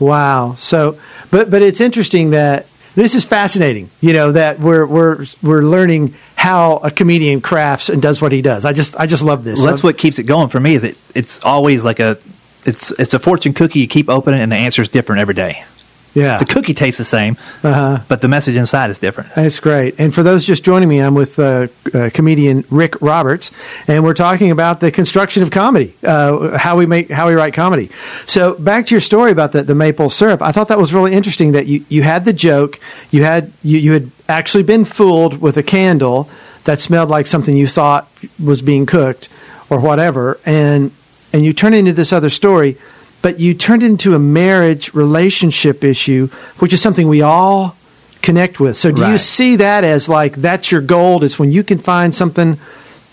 Wow. 0.00 0.56
So, 0.56 0.98
but 1.30 1.50
but 1.50 1.62
it's 1.62 1.80
interesting 1.80 2.30
that 2.30 2.66
this 2.94 3.14
is 3.14 3.24
fascinating. 3.24 3.88
You 4.00 4.12
know 4.12 4.32
that 4.32 4.58
we're 4.58 4.84
we're 4.84 5.26
we're 5.42 5.62
learning 5.62 6.14
how 6.42 6.78
a 6.78 6.90
comedian 6.90 7.40
crafts 7.40 7.88
and 7.88 8.02
does 8.02 8.20
what 8.20 8.32
he 8.32 8.42
does. 8.42 8.64
I 8.64 8.72
just 8.72 8.96
I 8.96 9.06
just 9.06 9.22
love 9.22 9.44
this. 9.44 9.60
Well, 9.60 9.68
that's 9.68 9.84
what 9.84 9.96
keeps 9.96 10.18
it 10.18 10.24
going 10.24 10.48
for 10.48 10.58
me. 10.58 10.74
Is 10.74 10.82
it? 10.82 10.98
It's 11.14 11.38
always 11.44 11.84
like 11.84 12.00
a, 12.00 12.18
it's 12.64 12.90
it's 12.98 13.14
a 13.14 13.20
fortune 13.20 13.54
cookie. 13.54 13.78
You 13.78 13.86
keep 13.86 14.08
opening, 14.08 14.40
and 14.40 14.50
the 14.50 14.56
answer 14.56 14.82
is 14.82 14.88
different 14.88 15.20
every 15.20 15.34
day. 15.34 15.64
Yeah. 16.14 16.38
The 16.38 16.44
cookie 16.44 16.74
tastes 16.74 16.98
the 16.98 17.04
same, 17.04 17.36
Uh-huh. 17.62 18.00
but 18.08 18.20
the 18.20 18.28
message 18.28 18.56
inside 18.56 18.90
is 18.90 18.98
different. 18.98 19.34
That's 19.34 19.60
great. 19.60 19.94
And 19.98 20.14
for 20.14 20.22
those 20.22 20.44
just 20.44 20.62
joining 20.64 20.88
me, 20.88 20.98
I'm 21.00 21.14
with 21.14 21.38
uh, 21.38 21.68
uh, 21.94 22.10
comedian 22.12 22.64
Rick 22.70 23.00
Roberts, 23.00 23.50
and 23.88 24.04
we're 24.04 24.14
talking 24.14 24.50
about 24.50 24.80
the 24.80 24.90
construction 24.90 25.42
of 25.42 25.50
comedy, 25.50 25.94
uh, 26.04 26.56
how 26.58 26.76
we 26.76 26.86
make, 26.86 27.10
how 27.10 27.28
we 27.28 27.34
write 27.34 27.54
comedy. 27.54 27.90
So 28.26 28.54
back 28.54 28.86
to 28.86 28.94
your 28.94 29.00
story 29.00 29.32
about 29.32 29.52
the, 29.52 29.62
the 29.62 29.74
maple 29.74 30.10
syrup. 30.10 30.42
I 30.42 30.52
thought 30.52 30.68
that 30.68 30.78
was 30.78 30.92
really 30.92 31.12
interesting 31.14 31.52
that 31.52 31.66
you, 31.66 31.84
you 31.88 32.02
had 32.02 32.24
the 32.24 32.32
joke, 32.32 32.78
you 33.10 33.24
had 33.24 33.52
you, 33.62 33.78
you 33.78 33.92
had 33.92 34.10
actually 34.28 34.64
been 34.64 34.84
fooled 34.84 35.40
with 35.40 35.56
a 35.56 35.62
candle 35.62 36.28
that 36.64 36.80
smelled 36.80 37.08
like 37.08 37.26
something 37.26 37.56
you 37.56 37.66
thought 37.66 38.08
was 38.42 38.62
being 38.62 38.86
cooked 38.86 39.28
or 39.70 39.80
whatever, 39.80 40.38
and 40.44 40.90
and 41.32 41.44
you 41.44 41.52
turn 41.52 41.72
into 41.74 41.92
this 41.92 42.12
other 42.12 42.30
story. 42.30 42.76
But 43.22 43.38
you 43.40 43.54
turned 43.54 43.82
it 43.82 43.86
into 43.86 44.14
a 44.14 44.18
marriage 44.18 44.94
relationship 44.94 45.84
issue, 45.84 46.26
which 46.58 46.72
is 46.72 46.82
something 46.82 47.08
we 47.08 47.22
all 47.22 47.76
connect 48.20 48.60
with. 48.60 48.76
So 48.76 48.92
do 48.92 49.08
you 49.08 49.18
see 49.18 49.56
that 49.56 49.84
as 49.84 50.08
like 50.08 50.36
that's 50.36 50.70
your 50.70 50.80
goal? 50.80 51.22
Is 51.24 51.38
when 51.38 51.52
you 51.52 51.62
can 51.62 51.78
find 51.78 52.14
something 52.14 52.58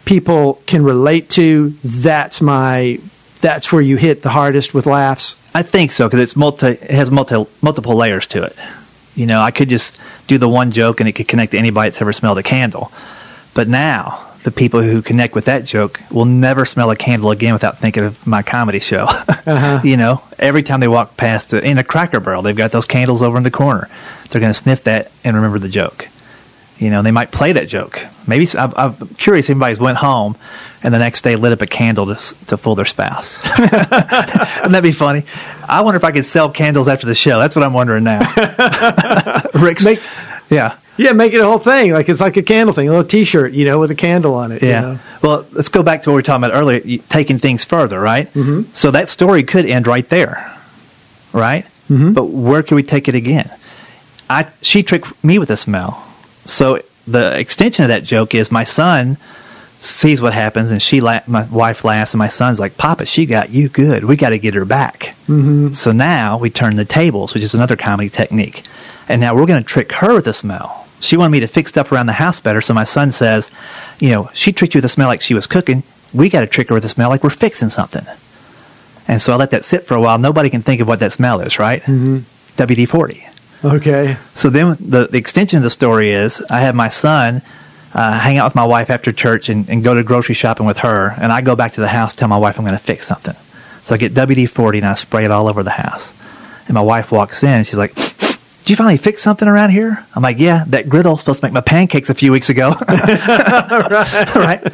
people 0.10 0.56
can 0.66 0.84
relate 0.84 1.30
to. 1.30 1.70
That's 1.84 2.42
my. 2.42 3.00
That's 3.42 3.72
where 3.72 3.82
you 3.82 3.96
hit 3.96 4.22
the 4.24 4.30
hardest 4.30 4.74
with 4.74 4.86
laughs. 4.86 5.36
I 5.54 5.64
think 5.64 5.92
so 5.92 6.08
because 6.08 6.20
it's 6.20 6.36
multi. 6.36 6.68
It 6.68 6.92
has 6.92 7.12
multi 7.12 7.46
multiple 7.62 7.96
layers 7.96 8.28
to 8.28 8.44
it. 8.44 8.56
You 9.16 9.28
know, 9.28 9.42
I 9.42 9.52
could 9.52 9.70
just 9.70 10.00
do 10.28 10.38
the 10.38 10.50
one 10.50 10.72
joke 10.72 11.00
and 11.00 11.08
it 11.08 11.14
could 11.14 11.28
connect 11.28 11.52
to 11.52 11.58
anybody 11.58 11.90
that's 11.90 12.02
ever 12.02 12.14
smelled 12.14 12.38
a 12.38 12.44
candle. 12.44 12.92
But 13.54 13.68
now, 13.68 14.29
the 14.44 14.52
people 14.52 14.82
who 14.82 15.02
connect 15.02 15.36
with 15.36 15.46
that 15.46 15.66
joke 15.66 16.00
will 16.12 16.26
never 16.26 16.66
smell 16.66 16.90
a 16.92 16.96
candle 16.96 17.30
again 17.32 17.54
without 17.54 17.78
thinking 17.78 18.04
of 18.06 18.26
my 18.26 18.42
comedy 18.42 18.80
show. 18.80 19.08
Uh-huh. 19.50 19.82
you 19.84 19.98
know, 19.98 20.22
every 20.38 20.62
time 20.62 20.80
they 20.80 20.88
walk 20.88 21.18
past 21.18 21.50
the, 21.50 21.66
in 21.68 21.80
a 21.80 21.84
Cracker 21.84 22.20
Barrel, 22.20 22.44
they've 22.44 22.56
got 22.56 22.72
those 22.72 22.86
candles 22.86 23.24
over 23.24 23.36
in 23.36 23.42
the 23.42 23.50
corner. 23.50 23.90
They're 24.30 24.40
going 24.40 24.54
to 24.54 24.60
sniff 24.60 24.84
that 24.84 25.12
and 25.24 25.36
remember 25.36 25.58
the 25.58 25.70
joke. 25.70 26.08
You 26.78 26.92
know, 26.92 27.02
they 27.02 27.10
might 27.10 27.32
play 27.32 27.52
that 27.54 27.68
joke. 27.68 28.00
Maybe 28.28 28.48
I'm, 28.56 28.72
I'm 28.78 28.94
curious 29.16 29.48
if 29.48 29.52
anybody's 29.52 29.80
went 29.80 29.98
home 29.98 30.38
and 30.84 30.94
the 30.94 31.00
next 31.00 31.24
day 31.24 31.36
lit 31.36 31.52
up 31.52 31.62
a 31.62 31.68
candle 31.68 32.06
to, 32.14 32.36
to 32.46 32.58
fool 32.58 32.76
their 32.76 32.86
spouse. 32.86 33.40
Wouldn't 33.60 33.70
that 33.72 34.82
be 34.84 34.92
funny? 34.92 35.24
I 35.68 35.82
wonder 35.82 35.98
if 35.98 36.04
I 36.04 36.12
could 36.12 36.26
sell 36.26 36.52
candles 36.52 36.88
after 36.88 37.08
the 37.08 37.16
show. 37.16 37.40
That's 37.40 37.56
what 37.56 37.64
I'm 37.64 37.74
wondering 37.74 38.04
now. 38.04 38.20
Rick's, 39.56 39.84
Make- 39.84 40.02
yeah, 40.52 40.78
Yeah, 41.00 41.14
make 41.14 41.34
it 41.34 41.40
a 41.40 41.46
whole 41.46 41.60
thing. 41.60 41.94
Like 41.94 42.10
it's 42.10 42.20
like 42.20 42.36
a 42.36 42.44
candle 42.44 42.74
thing, 42.74 42.90
a 42.90 42.92
little 42.92 43.08
T-shirt, 43.08 43.54
you 43.54 43.64
know, 43.64 43.80
with 43.80 43.90
a 43.90 43.96
candle 43.96 44.34
on 44.36 44.52
it. 44.52 44.62
you 44.62 44.68
yeah. 44.68 44.82
know? 44.82 45.00
Well, 45.22 45.46
let's 45.54 45.70
go 45.70 45.82
back 45.82 46.02
to 46.02 46.10
what 46.10 46.16
we 46.16 46.18
were 46.18 46.24
talking 46.24 46.44
about 46.44 46.58
earlier, 46.58 47.00
taking 47.08 47.38
things 47.38 47.64
further, 47.64 47.98
right? 48.02 48.28
Mm-hmm. 48.34 48.74
So 48.74 48.92
that 48.92 49.08
story 49.08 49.44
could 49.44 49.66
end 49.66 49.88
right 49.88 50.08
there, 50.10 50.54
right? 51.32 51.64
Mm-hmm. 51.90 52.12
But 52.12 52.26
where 52.26 52.64
can 52.64 52.76
we 52.76 52.84
take 52.84 53.08
it 53.08 53.16
again? 53.16 53.50
I 54.30 54.48
she 54.62 54.84
tricked 54.84 55.24
me 55.24 55.40
with 55.40 55.50
a 55.50 55.58
smell. 55.58 56.06
So 56.46 56.82
the 57.08 57.40
extension 57.40 57.84
of 57.86 57.90
that 57.90 58.04
joke 58.04 58.36
is 58.36 58.52
my 58.52 58.66
son 58.66 59.16
sees 59.80 60.22
what 60.22 60.34
happens, 60.34 60.70
and 60.70 60.82
she 60.82 61.00
la- 61.00 61.22
my 61.28 61.44
wife 61.44 61.86
laughs, 61.86 62.14
and 62.14 62.20
my 62.20 62.28
son's 62.28 62.60
like, 62.60 62.78
"Papa, 62.78 63.06
she 63.06 63.26
got 63.26 63.52
you 63.52 63.70
good. 63.70 64.04
We 64.04 64.18
got 64.18 64.32
to 64.32 64.38
get 64.38 64.54
her 64.54 64.66
back." 64.66 65.16
Mm-hmm. 65.30 65.72
So 65.72 65.94
now 65.94 66.38
we 66.38 66.50
turn 66.50 66.76
the 66.76 66.84
tables, 66.84 67.34
which 67.34 67.44
is 67.44 67.54
another 67.54 67.78
comedy 67.78 68.10
technique, 68.10 68.66
and 69.08 69.22
now 69.22 69.34
we're 69.34 69.46
going 69.46 69.64
to 69.64 69.68
trick 69.68 69.94
her 69.94 70.14
with 70.14 70.28
a 70.28 70.34
smell. 70.34 70.88
She 71.00 71.18
wanted 71.18 71.32
me 71.32 71.40
to 71.42 71.48
fix 71.48 71.72
stuff 71.72 71.92
around 71.92 72.08
the 72.08 72.14
house 72.14 72.40
better, 72.40 72.62
so 72.62 72.74
my 72.74 72.84
son 72.84 73.12
says, 73.12 73.50
"You 74.00 74.10
know, 74.10 74.30
she 74.34 74.52
tricked 74.52 74.74
you 74.74 74.80
with 74.80 74.86
a 74.86 74.90
smell 74.90 75.08
like 75.08 75.22
she 75.22 75.34
was 75.34 75.48
cooking. 75.48 75.84
We 76.14 76.30
got 76.30 76.42
to 76.42 76.48
trick 76.48 76.70
her 76.70 76.76
with 76.76 76.86
a 76.86 76.90
smell 76.90 77.10
like 77.10 77.24
we're 77.24 77.30
fixing 77.30 77.70
something." 77.70 78.06
And 79.08 79.22
so 79.22 79.34
I 79.34 79.38
let 79.38 79.52
that 79.52 79.66
sit 79.66 79.88
for 79.88 79.96
a 79.96 80.02
while. 80.02 80.18
Nobody 80.18 80.50
can 80.50 80.62
think 80.62 80.82
of 80.82 80.88
what 80.88 81.00
that 81.00 81.12
smell 81.14 81.40
is, 81.42 81.58
right? 81.60 81.82
Mm-hmm. 81.82 82.18
WD 82.58 82.88
forty. 82.88 83.26
Okay. 83.64 84.18
So 84.36 84.50
then 84.50 84.78
the, 84.80 85.08
the 85.08 85.18
extension 85.18 85.58
of 85.58 85.64
the 85.64 85.70
story 85.70 86.12
is 86.12 86.42
I 86.50 86.60
have 86.62 86.76
my 86.76 86.88
son 86.90 87.42
uh, 87.94 88.20
hang 88.20 88.38
out 88.38 88.46
with 88.46 88.56
my 88.56 88.66
wife 88.66 88.90
after 88.90 89.12
church 89.12 89.50
and, 89.50 89.70
and 89.70 89.84
go 89.84 89.94
to 89.94 90.04
grocery 90.04 90.36
shopping 90.36 90.66
with 90.66 90.78
her. 90.80 91.14
And 91.18 91.32
I 91.32 91.42
go 91.42 91.56
back 91.56 91.74
to 91.74 91.82
the 91.82 91.88
house, 91.88 92.16
tell 92.16 92.28
my 92.30 92.38
wife 92.38 92.58
I'm 92.58 92.66
going 92.66 92.78
to 92.78 92.84
fix 92.84 93.08
something. 93.08 93.36
So 93.82 93.96
I 93.96 93.98
get 93.98 94.14
WD 94.14 94.50
40 94.50 94.78
and 94.78 94.88
I 94.88 94.94
spray 94.94 95.26
it 95.26 95.32
all 95.32 95.48
over 95.48 95.64
the 95.64 95.72
house. 95.72 96.14
and 96.68 96.76
my 96.76 96.82
wife 96.82 97.12
walks 97.12 97.42
in 97.44 97.50
and 97.50 97.68
she's 97.68 97.76
like, 97.76 97.94
did 98.70 98.74
you 98.74 98.78
finally 98.78 98.98
fix 98.98 99.24
something 99.24 99.48
around 99.48 99.72
here? 99.72 100.06
I'm 100.16 100.22
like, 100.22 100.38
yeah, 100.38 100.64
that 100.68 100.86
griddle's 100.86 101.22
supposed 101.22 101.40
to 101.40 101.46
make 101.48 101.54
my 101.54 101.62
pancakes 101.62 102.12
a 102.12 102.14
few 102.14 102.32
weeks 102.32 102.50
ago. 102.50 102.70
right. 102.88 104.36
right. 104.36 104.74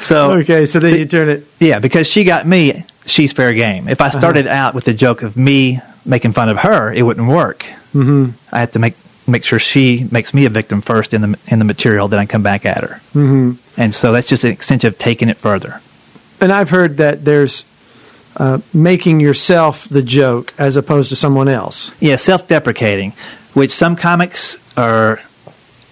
So 0.00 0.32
okay, 0.40 0.66
so 0.66 0.80
then 0.80 0.96
you 0.96 1.06
turn 1.06 1.28
it. 1.28 1.46
Yeah, 1.60 1.78
because 1.78 2.08
she 2.08 2.24
got 2.24 2.48
me, 2.48 2.84
she's 3.06 3.32
fair 3.32 3.52
game. 3.54 3.86
If 3.86 4.00
I 4.00 4.08
Uh-huh. 4.08 4.18
started 4.18 4.48
out 4.48 4.74
with 4.74 4.86
the 4.86 4.92
joke 4.92 5.22
of 5.22 5.36
me 5.36 5.80
making 6.04 6.32
fun 6.32 6.48
of 6.48 6.56
her, 6.58 6.92
it 6.92 7.02
wouldn't 7.02 7.28
work. 7.28 7.64
Mm-hmm. 7.94 8.30
I 8.52 8.58
have 8.58 8.72
to 8.72 8.80
make 8.80 8.96
make 9.28 9.44
sure 9.44 9.60
she 9.60 10.08
makes 10.10 10.34
me 10.34 10.44
a 10.44 10.50
victim 10.50 10.80
first 10.80 11.14
in 11.14 11.20
the 11.20 11.38
in 11.46 11.60
the 11.60 11.64
material, 11.64 12.08
then 12.08 12.18
I 12.18 12.26
come 12.26 12.42
back 12.42 12.66
at 12.66 12.82
her. 12.82 13.00
Mm-hmm. 13.14 13.52
And 13.80 13.94
so 13.94 14.10
that's 14.10 14.26
just 14.26 14.42
an 14.42 14.50
extension 14.50 14.88
of 14.88 14.98
taking 14.98 15.28
it 15.28 15.36
further. 15.36 15.80
And 16.40 16.50
I've 16.52 16.70
heard 16.70 16.96
that 16.96 17.24
there's 17.24 17.64
uh, 18.36 18.58
making 18.72 19.20
yourself 19.20 19.88
the 19.88 20.02
joke 20.02 20.54
as 20.58 20.76
opposed 20.76 21.08
to 21.10 21.16
someone 21.16 21.48
else. 21.48 21.92
Yeah, 22.00 22.16
self-deprecating, 22.16 23.12
which 23.54 23.70
some 23.72 23.96
comics 23.96 24.58
are. 24.76 25.20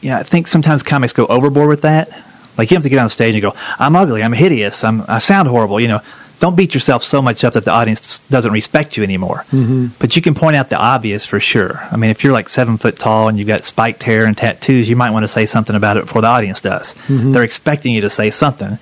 Yeah, 0.01 0.19
I 0.19 0.23
think 0.23 0.47
sometimes 0.47 0.83
comics 0.83 1.13
go 1.13 1.27
overboard 1.27 1.69
with 1.69 1.83
that. 1.83 2.11
Like 2.57 2.71
you 2.71 2.77
have 2.77 2.85
to 2.85 2.89
get 2.89 2.99
on 2.99 3.11
stage 3.11 3.35
and 3.35 3.43
go, 3.43 3.55
"I'm 3.79 3.97
ugly, 3.97 4.23
I'm 4.23 4.33
hideous, 4.33 4.83
I'm, 4.85 5.05
I 5.09 5.19
sound 5.19 5.49
horrible." 5.49 5.81
You 5.81 5.89
know, 5.89 6.01
don't 6.41 6.57
beat 6.57 6.73
yourself 6.73 7.05
so 7.05 7.21
much 7.21 7.45
up 7.45 7.53
that 7.53 7.65
the 7.67 7.71
audience 7.71 8.21
doesn't 8.31 8.53
respect 8.53 8.97
you 8.97 9.03
anymore. 9.03 9.45
Mm-hmm. 9.53 9.89
But 9.99 10.17
you 10.17 10.23
can 10.23 10.35
point 10.35 10.57
out 10.57 10.71
the 10.71 10.77
obvious 10.77 11.27
for 11.27 11.39
sure. 11.39 11.87
I 11.93 11.97
mean, 11.97 12.11
if 12.11 12.25
you're 12.25 12.33
like 12.33 12.49
seven 12.49 12.79
foot 12.79 12.99
tall 12.99 13.29
and 13.29 13.39
you've 13.39 13.49
got 13.49 13.65
spiked 13.65 14.03
hair 14.03 14.25
and 14.25 14.37
tattoos, 14.37 14.89
you 14.89 14.97
might 14.97 15.11
want 15.11 15.25
to 15.25 15.29
say 15.29 15.45
something 15.45 15.77
about 15.77 15.99
it 15.99 16.07
before 16.07 16.23
the 16.23 16.29
audience 16.29 16.63
does. 16.63 16.95
They're 17.33 17.45
expecting 17.45 17.93
you 17.93 18.01
to 18.01 18.11
say 18.11 18.31
something. 18.31 18.79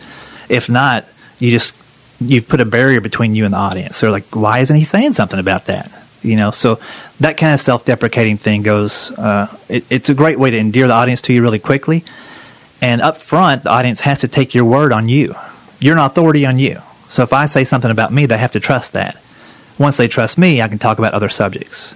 If 0.49 0.71
not, 0.71 1.05
you 1.41 1.51
just 1.51 1.75
you've 2.21 2.49
put 2.49 2.61
a 2.61 2.65
barrier 2.65 3.01
between 3.01 3.35
you 3.35 3.45
and 3.45 3.55
the 3.55 3.59
audience. 3.59 4.01
They're 4.01 4.11
like, 4.11 4.35
"Why 4.35 4.61
isn't 4.61 4.77
he 4.77 4.85
saying 4.85 5.15
something 5.15 5.39
about 5.39 5.67
that?" 5.67 5.91
You 6.23 6.37
know, 6.37 6.51
so 6.51 6.81
that 7.21 7.37
kind 7.37 7.55
of 7.55 7.61
self-deprecating 7.61 8.39
thing 8.39 8.63
goes. 8.63 9.11
Uh, 9.13 9.57
it, 9.69 9.85
it's 9.89 10.09
a 10.09 10.15
great 10.15 10.39
way 10.39 10.51
to 10.51 10.59
endear 10.59 10.89
the 10.89 10.95
audience 10.95 11.23
to 11.23 11.33
you 11.33 11.43
really 11.43 11.61
quickly. 11.61 12.05
And 12.81 13.01
up 13.01 13.19
front, 13.19 13.65
the 13.65 13.71
audience 13.71 14.01
has 14.01 14.21
to 14.21 14.29
take 14.29 14.55
your 14.55 14.65
word 14.65 14.93
on 14.93 15.09
you. 15.09 15.35
You're 15.81 15.97
an 15.97 16.05
authority 16.05 16.47
on 16.47 16.59
you. 16.59 16.81
So 17.09 17.23
if 17.23 17.33
I 17.33 17.47
say 17.47 17.65
something 17.65 17.91
about 17.91 18.13
me, 18.13 18.27
they 18.27 18.37
have 18.37 18.53
to 18.53 18.61
trust 18.61 18.93
that. 18.93 19.21
Once 19.79 19.97
they 19.97 20.09
trust 20.09 20.39
me, 20.39 20.61
I 20.61 20.69
can 20.69 20.79
talk 20.79 20.99
about 20.99 21.15
other 21.15 21.29
subjects. 21.29 21.93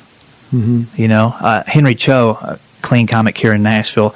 Mm-hmm. 0.52 0.82
You 0.96 1.08
know, 1.08 1.34
uh, 1.38 1.64
Henry 1.66 1.94
Cho, 1.94 2.38
a 2.40 2.58
clean 2.80 3.06
comic 3.06 3.36
here 3.36 3.52
in 3.52 3.62
Nashville. 3.62 4.14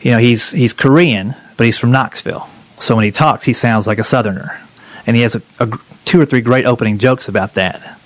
You 0.00 0.12
know, 0.12 0.18
he's 0.18 0.50
he's 0.50 0.72
Korean, 0.72 1.34
but 1.56 1.66
he's 1.66 1.78
from 1.78 1.92
Knoxville. 1.92 2.48
So 2.78 2.96
when 2.96 3.04
he 3.04 3.12
talks, 3.12 3.44
he 3.44 3.52
sounds 3.52 3.86
like 3.86 3.98
a 3.98 4.04
Southerner, 4.04 4.58
and 5.06 5.16
he 5.16 5.22
has 5.22 5.34
a, 5.34 5.42
a 5.58 5.68
two 6.04 6.20
or 6.20 6.26
three 6.26 6.40
great 6.40 6.66
opening 6.66 6.98
jokes 6.98 7.28
about 7.28 7.54
that. 7.54 7.98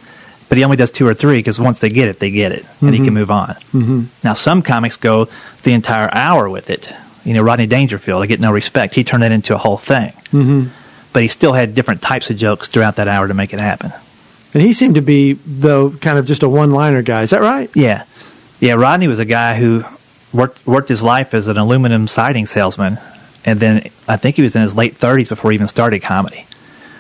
But 0.49 0.59
he 0.59 0.65
only 0.65 0.77
does 0.77 0.91
two 0.91 1.07
or 1.07 1.15
three 1.15 1.39
because 1.39 1.59
once 1.59 1.81
they 1.81 1.89
get 1.89 2.09
it, 2.09 2.19
they 2.21 2.31
get 2.31 2.53
it, 2.53 2.65
and 2.81 2.95
he 2.95 3.03
can 3.03 3.15
move 3.15 3.31
on. 3.31 3.55
Mm-hmm. 3.73 4.05
Now, 4.23 4.35
some 4.35 4.63
comics 4.63 4.97
go 4.97 5.29
the 5.63 5.73
entire 5.73 6.09
hour 6.13 6.49
with 6.49 6.71
it. 6.71 6.93
You 7.25 7.33
know, 7.33 7.43
Rodney 7.43 7.67
Dangerfield, 7.67 8.23
I 8.23 8.27
get 8.27 8.41
no 8.41 8.53
respect. 8.53 8.95
He 8.95 9.03
turned 9.03 9.23
that 9.23 9.33
into 9.33 9.55
a 9.55 9.59
whole 9.59 9.79
thing. 9.79 10.13
Mm-hmm. 10.31 10.65
But 11.13 11.23
he 11.23 11.29
still 11.29 11.55
had 11.55 11.75
different 11.75 12.03
types 12.03 12.29
of 12.29 12.37
jokes 12.37 12.69
throughout 12.69 12.97
that 12.97 13.09
hour 13.09 13.27
to 13.27 13.35
make 13.35 13.55
it 13.55 13.59
happen. 13.59 13.93
And 14.53 14.63
he 14.63 14.73
seemed 14.73 14.97
to 14.97 15.01
be, 15.01 15.33
though, 15.33 15.91
kind 15.91 16.19
of 16.19 16.27
just 16.27 16.43
a 16.43 16.49
one-liner 16.49 17.03
guy. 17.03 17.23
Is 17.23 17.31
that 17.31 17.41
right? 17.41 17.71
Yeah, 17.75 18.05
yeah. 18.61 18.75
Rodney 18.75 19.09
was 19.09 19.19
a 19.19 19.25
guy 19.25 19.59
who 19.59 19.85
worked 20.33 20.65
worked 20.67 20.89
his 20.89 21.03
life 21.03 21.35
as 21.35 21.49
an 21.49 21.57
aluminum 21.57 22.07
siding 22.07 22.47
salesman, 22.47 22.99
and 23.45 23.59
then 23.59 23.91
I 24.07 24.17
think 24.17 24.37
he 24.37 24.43
was 24.43 24.55
in 24.55 24.63
his 24.63 24.77
late 24.77 24.97
thirties 24.97 25.29
before 25.29 25.51
he 25.51 25.55
even 25.57 25.69
started 25.69 26.03
comedy. 26.03 26.47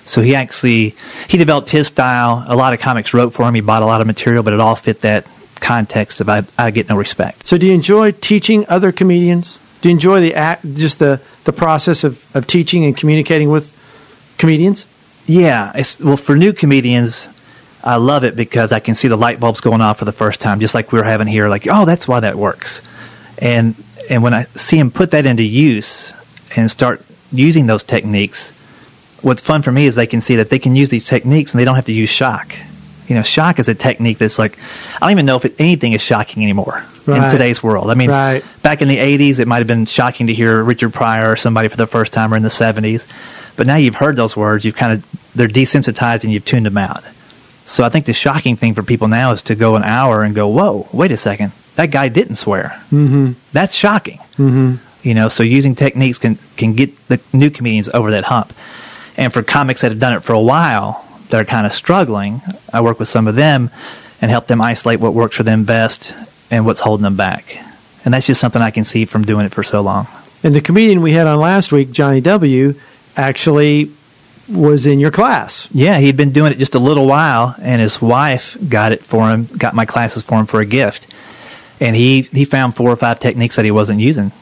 So 0.06 0.20
he 0.20 0.34
actually 0.34 0.94
he 1.28 1.38
developed 1.38 1.70
his 1.70 1.86
style. 1.86 2.44
A 2.46 2.56
lot 2.56 2.74
of 2.74 2.80
comics 2.80 3.14
wrote 3.14 3.32
for 3.32 3.48
him. 3.48 3.54
He 3.54 3.60
bought 3.60 3.82
a 3.82 3.86
lot 3.86 4.00
of 4.00 4.06
material, 4.06 4.42
but 4.42 4.52
it 4.52 4.60
all 4.60 4.76
fit 4.76 5.00
that 5.00 5.26
context 5.60 6.20
of 6.20 6.28
I, 6.28 6.44
I 6.58 6.70
get 6.70 6.88
no 6.88 6.96
respect. 6.96 7.46
So, 7.46 7.56
do 7.56 7.66
you 7.66 7.72
enjoy 7.72 8.12
teaching 8.12 8.66
other 8.68 8.92
comedians? 8.92 9.58
Do 9.80 9.88
you 9.88 9.92
enjoy 9.92 10.20
the 10.20 10.34
act, 10.34 10.64
just 10.74 10.98
the 10.98 11.20
the 11.44 11.52
process 11.52 12.04
of, 12.04 12.24
of 12.36 12.46
teaching 12.46 12.84
and 12.84 12.96
communicating 12.96 13.50
with 13.50 13.72
comedians? 14.38 14.86
Yeah, 15.26 15.72
it's, 15.74 15.98
well, 15.98 16.18
for 16.18 16.36
new 16.36 16.52
comedians, 16.52 17.28
I 17.82 17.96
love 17.96 18.24
it 18.24 18.36
because 18.36 18.72
I 18.72 18.80
can 18.80 18.94
see 18.94 19.08
the 19.08 19.16
light 19.16 19.40
bulbs 19.40 19.60
going 19.60 19.80
off 19.80 19.98
for 19.98 20.04
the 20.04 20.12
first 20.12 20.40
time, 20.40 20.60
just 20.60 20.74
like 20.74 20.92
we 20.92 20.98
were 20.98 21.04
having 21.04 21.26
here. 21.26 21.48
Like, 21.48 21.66
oh, 21.70 21.84
that's 21.84 22.06
why 22.06 22.20
that 22.20 22.36
works. 22.36 22.82
And 23.38 23.74
and 24.10 24.22
when 24.22 24.34
I 24.34 24.44
see 24.54 24.76
them 24.76 24.90
put 24.90 25.12
that 25.12 25.26
into 25.26 25.42
use 25.42 26.12
and 26.56 26.70
start 26.70 27.02
using 27.32 27.66
those 27.66 27.82
techniques, 27.82 28.52
what's 29.24 29.42
fun 29.42 29.62
for 29.62 29.72
me 29.72 29.86
is 29.86 29.94
they 29.94 30.06
can 30.06 30.20
see 30.20 30.36
that 30.36 30.50
they 30.50 30.58
can 30.58 30.76
use 30.76 30.88
these 30.90 31.04
techniques 31.04 31.52
and 31.52 31.60
they 31.60 31.64
don't 31.64 31.76
have 31.76 31.86
to 31.86 31.92
use 31.92 32.10
shock. 32.10 32.54
You 33.08 33.14
know, 33.14 33.22
shock 33.22 33.58
is 33.58 33.68
a 33.68 33.74
technique 33.74 34.18
that's 34.18 34.38
like 34.38 34.58
I 34.96 35.00
don't 35.00 35.10
even 35.12 35.26
know 35.26 35.36
if 35.36 35.44
it, 35.44 35.54
anything 35.58 35.92
is 35.92 36.00
shocking 36.02 36.42
anymore 36.42 36.84
Right. 37.06 37.22
in 37.22 37.30
today's 37.30 37.62
world. 37.62 37.90
I 37.90 37.94
mean, 37.94 38.10
Right. 38.10 38.42
back 38.62 38.80
in 38.80 38.88
the 38.88 38.96
'80s, 38.96 39.38
it 39.38 39.46
might 39.46 39.58
have 39.58 39.66
been 39.66 39.84
shocking 39.84 40.28
to 40.28 40.32
hear 40.32 40.62
Richard 40.62 40.94
Pryor 40.94 41.30
or 41.32 41.36
somebody 41.36 41.68
for 41.68 41.76
the 41.76 41.86
first 41.86 42.12
time, 42.14 42.32
or 42.32 42.36
in 42.36 42.42
the 42.42 42.48
'70s. 42.50 43.04
But 43.56 43.66
now 43.66 43.76
you've 43.76 43.96
heard 43.96 44.16
those 44.16 44.36
words, 44.36 44.64
you've 44.64 44.76
kind 44.76 44.92
of 44.94 45.04
they're 45.34 45.48
desensitized 45.48 46.24
and 46.24 46.32
you've 46.32 46.44
tuned 46.46 46.64
them 46.66 46.78
out. 46.78 47.04
So 47.66 47.84
I 47.84 47.88
think 47.90 48.06
the 48.06 48.12
shocking 48.14 48.56
thing 48.56 48.74
for 48.74 48.82
people 48.82 49.08
now 49.08 49.32
is 49.32 49.42
to 49.42 49.54
go 49.54 49.76
an 49.76 49.84
hour 49.84 50.22
and 50.22 50.34
go, 50.34 50.48
"Whoa, 50.48 50.88
wait 50.92 51.12
a 51.12 51.16
second, 51.18 51.52
that 51.76 51.90
guy 51.90 52.08
didn't 52.08 52.36
swear." 52.36 52.80
Mm-hmm. 52.92 53.32
That's 53.52 53.74
shocking. 53.74 54.18
Mm-hmm. 54.38 54.74
You 55.02 55.12
know, 55.14 55.28
so 55.28 55.42
using 55.42 55.74
techniques 55.74 56.18
can 56.18 56.38
can 56.56 56.72
get 56.74 56.90
the 57.08 57.20
new 57.34 57.50
comedians 57.50 57.90
over 57.92 58.10
that 58.12 58.24
hump. 58.24 58.54
And 59.16 59.32
for 59.32 59.42
comics 59.42 59.82
that 59.82 59.90
have 59.90 60.00
done 60.00 60.14
it 60.14 60.24
for 60.24 60.32
a 60.32 60.40
while, 60.40 61.04
that 61.28 61.40
are 61.40 61.44
kind 61.44 61.66
of 61.66 61.74
struggling, 61.74 62.42
I 62.72 62.80
work 62.80 62.98
with 62.98 63.08
some 63.08 63.26
of 63.26 63.34
them 63.34 63.70
and 64.20 64.30
help 64.30 64.46
them 64.46 64.60
isolate 64.60 65.00
what 65.00 65.14
works 65.14 65.36
for 65.36 65.42
them 65.42 65.64
best 65.64 66.14
and 66.50 66.66
what's 66.66 66.80
holding 66.80 67.02
them 67.02 67.16
back. 67.16 67.58
And 68.04 68.12
that's 68.12 68.26
just 68.26 68.40
something 68.40 68.60
I 68.60 68.70
can 68.70 68.84
see 68.84 69.04
from 69.04 69.24
doing 69.24 69.46
it 69.46 69.52
for 69.52 69.62
so 69.62 69.80
long. 69.80 70.06
And 70.42 70.54
the 70.54 70.60
comedian 70.60 71.00
we 71.00 71.12
had 71.12 71.26
on 71.26 71.38
last 71.38 71.72
week, 71.72 71.90
Johnny 71.90 72.20
W., 72.20 72.74
actually 73.16 73.90
was 74.48 74.86
in 74.86 75.00
your 75.00 75.10
class. 75.10 75.68
Yeah, 75.72 75.98
he'd 75.98 76.16
been 76.16 76.32
doing 76.32 76.52
it 76.52 76.58
just 76.58 76.74
a 76.74 76.78
little 76.78 77.06
while, 77.06 77.54
and 77.60 77.80
his 77.80 78.02
wife 78.02 78.56
got 78.68 78.92
it 78.92 79.04
for 79.04 79.30
him, 79.30 79.46
got 79.46 79.74
my 79.74 79.86
classes 79.86 80.22
for 80.22 80.38
him 80.38 80.46
for 80.46 80.60
a 80.60 80.66
gift. 80.66 81.06
And 81.80 81.96
he, 81.96 82.22
he 82.22 82.44
found 82.44 82.76
four 82.76 82.90
or 82.90 82.96
five 82.96 83.20
techniques 83.20 83.56
that 83.56 83.64
he 83.64 83.70
wasn't 83.70 84.00
using, 84.00 84.32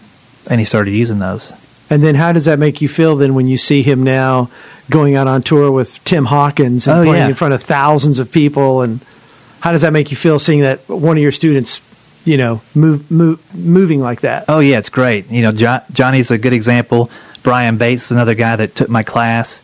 and 0.50 0.58
he 0.58 0.66
started 0.66 0.90
using 0.90 1.20
those. 1.20 1.52
And 1.92 2.02
then, 2.02 2.14
how 2.14 2.32
does 2.32 2.46
that 2.46 2.58
make 2.58 2.80
you 2.80 2.88
feel 2.88 3.16
then 3.16 3.34
when 3.34 3.46
you 3.46 3.58
see 3.58 3.82
him 3.82 4.02
now 4.02 4.48
going 4.90 5.14
out 5.14 5.26
on 5.28 5.42
tour 5.42 5.70
with 5.70 6.02
Tim 6.04 6.24
Hawkins 6.24 6.86
and 6.88 7.00
Oh, 7.00 7.04
playing 7.04 7.22
yeah. 7.22 7.28
in 7.28 7.34
front 7.34 7.52
of 7.54 7.62
thousands 7.62 8.18
of 8.18 8.32
people? 8.32 8.80
And 8.82 9.00
how 9.60 9.72
does 9.72 9.82
that 9.82 9.92
make 9.92 10.10
you 10.10 10.16
feel 10.16 10.38
seeing 10.38 10.60
that 10.62 10.88
one 10.88 11.16
of 11.18 11.22
your 11.22 11.32
students, 11.32 11.80
you 12.24 12.36
know, 12.38 12.62
move, 12.74 13.10
move 13.10 13.38
moving 13.54 14.00
like 14.00 14.22
that? 14.22 14.46
Oh 14.48 14.60
yeah, 14.60 14.78
it's 14.78 14.88
great. 14.88 15.30
You 15.30 15.42
know, 15.42 15.52
jo- 15.52 15.82
Johnny's 15.92 16.30
a 16.30 16.38
good 16.38 16.52
example. 16.54 17.10
Brian 17.42 17.76
Bates 17.76 18.06
is 18.06 18.10
another 18.12 18.34
guy 18.34 18.56
that 18.56 18.74
took 18.74 18.88
my 18.88 19.02
class. 19.02 19.60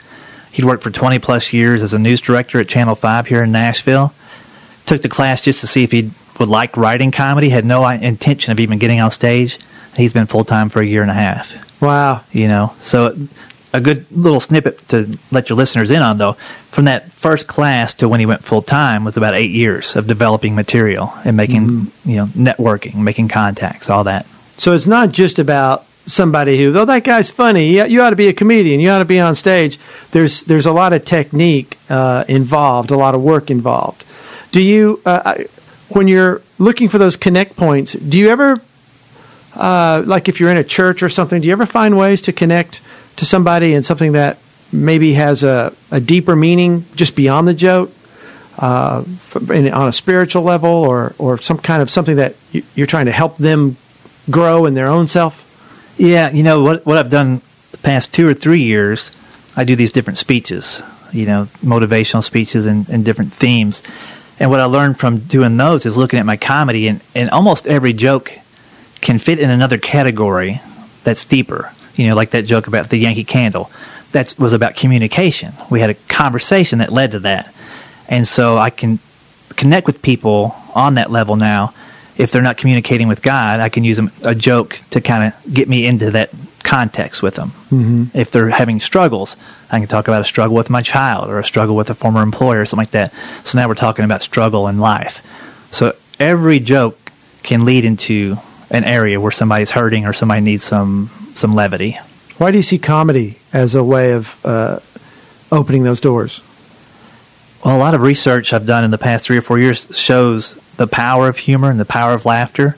He'd 0.53 0.65
worked 0.65 0.83
for 0.83 0.91
20 0.91 1.19
plus 1.21 1.53
years 1.53 1.83
as 1.83 1.93
a 1.95 1.99
news 1.99 2.21
director 2.21 2.61
at 2.61 2.69
Channel 2.69 2.95
5 2.95 3.27
here 3.27 3.43
in 3.43 3.53
Nashville. 3.53 4.13
Took 4.87 5.03
the 5.03 5.09
class 5.09 5.41
just 5.41 5.61
to 5.61 5.67
see 5.67 5.83
if 5.85 5.93
he 5.93 6.11
would 6.39 6.49
like 6.49 6.77
writing 6.77 7.11
comedy. 7.11 7.49
Had 7.49 7.65
no 7.65 7.87
intention 7.89 8.53
of 8.53 8.61
even 8.61 8.79
getting 8.79 9.01
on 9.01 9.11
stage. 9.11 9.59
He's 9.97 10.13
been 10.13 10.27
full 10.27 10.45
time 10.45 10.69
for 10.69 10.81
a 10.81 10.87
year 10.87 11.03
and 11.03 11.11
a 11.11 11.15
half. 11.15 11.65
Wow. 11.81 12.23
You 12.33 12.49
know, 12.49 12.75
so 12.81 13.17
a 13.73 13.81
good 13.81 14.07
little 14.11 14.41
snippet 14.41 14.87
to 14.89 15.19
let 15.31 15.49
your 15.49 15.57
listeners 15.57 15.91
in 15.91 16.03
on 16.03 16.19
though. 16.19 16.33
From 16.71 16.85
that 16.87 17.13
first 17.13 17.47
class 17.47 17.95
to 17.95 18.09
when 18.09 18.21
he 18.21 18.27
went 18.27 18.45
full 18.45 18.63
time 18.63 19.05
was 19.05 19.17
about 19.17 19.35
eight 19.35 19.51
years 19.51 19.97
of 19.97 20.07
developing 20.07 20.55
material 20.55 21.13
and 21.25 21.37
making 21.37 21.91
you 22.05 22.17
know 22.17 22.27
networking, 22.27 22.97
making 22.97 23.29
contacts, 23.29 23.91
all 23.91 24.05
that. 24.05 24.27
So 24.57 24.73
it's 24.73 24.87
not 24.87 25.13
just 25.13 25.39
about 25.39 25.87
somebody 26.07 26.59
who, 26.59 26.77
oh, 26.77 26.85
that 26.85 27.05
guy's 27.05 27.31
funny. 27.31 27.77
You, 27.77 27.85
you 27.85 28.03
ought 28.03 28.11
to 28.11 28.17
be 28.17 28.29
a 28.29 28.33
comedian. 28.33 28.81
You 28.81 28.91
ought 28.91 28.99
to 28.99 29.05
be 29.05 29.21
on 29.21 29.35
stage. 29.35 29.79
There's 30.11 30.43
there's 30.45 30.67
a 30.67 30.73
lot 30.73 30.93
of 30.93 31.05
technique 31.05 31.79
uh, 31.89 32.25
involved, 32.29 32.91
a 32.91 32.97
lot 32.97 33.15
of 33.15 33.23
work 33.23 33.51
involved. 33.51 34.05
Do 34.51 34.63
you, 34.63 35.01
uh, 35.05 35.45
when 35.91 36.09
you're 36.09 36.41
looking 36.59 36.89
for 36.89 36.99
those 36.99 37.17
connect 37.17 37.57
points, 37.57 37.93
do 37.93 38.19
you 38.19 38.31
ever, 38.31 38.63
uh, 39.55 40.03
like 40.07 40.29
if 40.29 40.41
you're 40.41 40.51
in 40.51 40.57
a 40.57 40.65
church 40.65 41.03
or 41.03 41.09
something, 41.09 41.41
do 41.41 41.47
you 41.47 41.53
ever 41.53 41.67
find 41.67 41.97
ways 41.97 42.23
to 42.23 42.33
connect 42.33 42.81
to 43.17 43.25
somebody 43.25 43.75
and 43.75 43.85
something 43.85 44.13
that 44.13 44.39
maybe 44.73 45.15
has 45.15 45.43
a, 45.43 45.73
a 45.91 46.01
deeper 46.01 46.37
meaning 46.37 46.85
just 46.95 47.17
beyond 47.17 47.49
the 47.49 47.55
joke? 47.55 47.93
Uh, 48.59 49.05
in, 49.55 49.73
on 49.73 49.87
a 49.87 49.93
spiritual 49.93 50.43
level, 50.43 50.69
or 50.69 51.15
or 51.19 51.39
some 51.39 51.59
kind 51.59 51.81
of 51.81 51.89
something 51.89 52.17
that 52.17 52.35
you, 52.51 52.65
you're 52.75 52.89
trying 52.89 53.07
to 53.07 53.13
help 53.13 53.37
them 53.37 53.77
grow 54.29 54.67
in 54.67 54.75
their 54.75 54.89
own 54.89 55.07
self. 55.07 55.45
Yeah, 55.97 56.31
you 56.31 56.43
know 56.43 56.63
what 56.65 56.85
what 56.85 56.99
I've 56.99 57.09
done 57.09 57.41
the 57.71 57.79
past 57.79 58.13
two 58.13 58.27
or 58.27 58.35
three 58.35 58.63
years, 58.63 59.11
I 59.57 59.65
do 59.65 59.77
these 59.77 59.93
different 59.93 60.19
speeches, 60.19 60.83
you 61.13 61.27
know, 61.27 61.49
motivational 61.65 62.25
speeches 62.25 62.67
and, 62.67 62.89
and 62.89 63.05
different 63.05 63.33
themes. 63.33 63.83
And 64.41 64.51
what 64.51 64.61
I 64.61 64.65
learned 64.65 64.99
from 64.99 65.19
doing 65.19 65.57
those 65.57 65.85
is 65.85 65.97
looking 65.97 66.19
at 66.19 66.27
my 66.27 66.37
comedy 66.37 66.89
and, 66.89 67.01
and 67.15 67.31
almost 67.31 67.67
every 67.67 67.93
joke 67.93 68.33
can 69.01 69.19
fit 69.19 69.39
in 69.39 69.51
another 69.51 69.79
category 69.79 70.61
that's 71.05 71.25
deeper. 71.25 71.73
You 71.95 72.07
know, 72.09 72.15
like 72.15 72.31
that 72.31 72.43
joke 72.43 72.67
about 72.67 72.91
the 72.91 72.97
Yankee 72.97 73.25
candle. 73.25 73.71
That 74.13 74.35
was 74.39 74.53
about 74.53 74.77
communication. 74.77 75.53
We 75.71 75.81
had 75.81 75.91
a 75.91 75.95
conversation 75.95 76.79
that 76.79 76.93
led 76.93 77.11
to 77.13 77.21
that. 77.21 77.53
And 78.09 78.27
so 78.27 78.57
I 78.57 78.71
can 78.71 79.01
connect 79.57 79.87
with 79.87 80.01
people 80.01 80.55
on 80.75 80.95
that 80.95 81.11
level 81.11 81.37
now. 81.37 81.75
If 82.17 82.33
they're 82.33 82.43
not 82.43 82.57
communicating 82.57 83.07
with 83.07 83.23
God, 83.23 83.61
I 83.61 83.69
can 83.69 83.85
use 83.85 84.01
a, 84.23 84.35
joke 84.35 84.81
to 84.91 85.01
kind 85.01 85.25
of 85.25 85.55
get 85.55 85.69
me 85.69 85.87
into 85.87 86.11
that 86.13 86.31
context 86.63 87.23
with 87.23 87.35
them. 87.35 87.51
Mm-hmm. 87.71 88.19
If 88.19 88.31
they're 88.31 88.51
having 88.51 88.81
struggles, 88.81 89.37
I 89.71 89.79
can 89.79 89.89
talk 89.89 90.09
about 90.09 90.23
a 90.23 90.25
struggle 90.25 90.57
with 90.57 90.71
my 90.71 90.83
child 90.83 91.29
or 91.29 91.39
a 91.39 91.45
struggle 91.45 91.77
with 91.77 91.91
a 91.91 91.95
former 91.95 92.23
employer 92.23 92.63
or 92.63 92.67
something 92.67 92.83
like 92.83 92.91
that. 92.93 93.13
So 93.45 93.59
now 93.59 93.69
we're 93.69 93.75
talking 93.75 94.05
about 94.05 94.23
struggle 94.23 94.67
in 94.69 94.79
life. 94.79 95.25
So 95.71 95.95
every 96.19 96.61
joke 96.61 97.13
can 97.43 97.65
lead 97.65 97.85
into 97.85 98.39
an 98.71 98.85
area 98.85 99.21
where 99.21 99.33
somebody's 99.33 99.71
hurting 99.71 100.07
or 100.07 100.13
somebody 100.13 100.41
needs 100.41 100.65
some 100.65 101.11
some 101.35 101.55
levity. 101.55 101.99
Why 102.39 102.51
do 102.51 102.57
you 102.57 102.63
see 102.63 102.79
comedy 102.79 103.39
as 103.53 103.75
a 103.75 103.83
way 103.83 104.13
of 104.13 104.47
uh, 104.47 104.79
opening 105.51 105.83
those 105.83 106.01
doors? 106.01 106.43
Well, 107.65 107.77
a 107.77 107.79
lot 107.79 107.95
of 107.95 108.03
research 108.03 108.53
I've 108.53 108.67
done 108.67 108.85
in 108.85 108.91
the 108.91 108.99
past 108.99 109.27
three 109.27 109.37
or 109.37 109.43
four 109.43 109.59
years 109.59 109.89
shows 109.97 110.55
the 110.77 110.87
power 110.87 111.29
of 111.29 111.39
humor 111.39 111.71
and 111.71 111.81
the 111.81 111.85
power 111.85 112.15
of 112.15 112.25
laughter. 112.25 112.77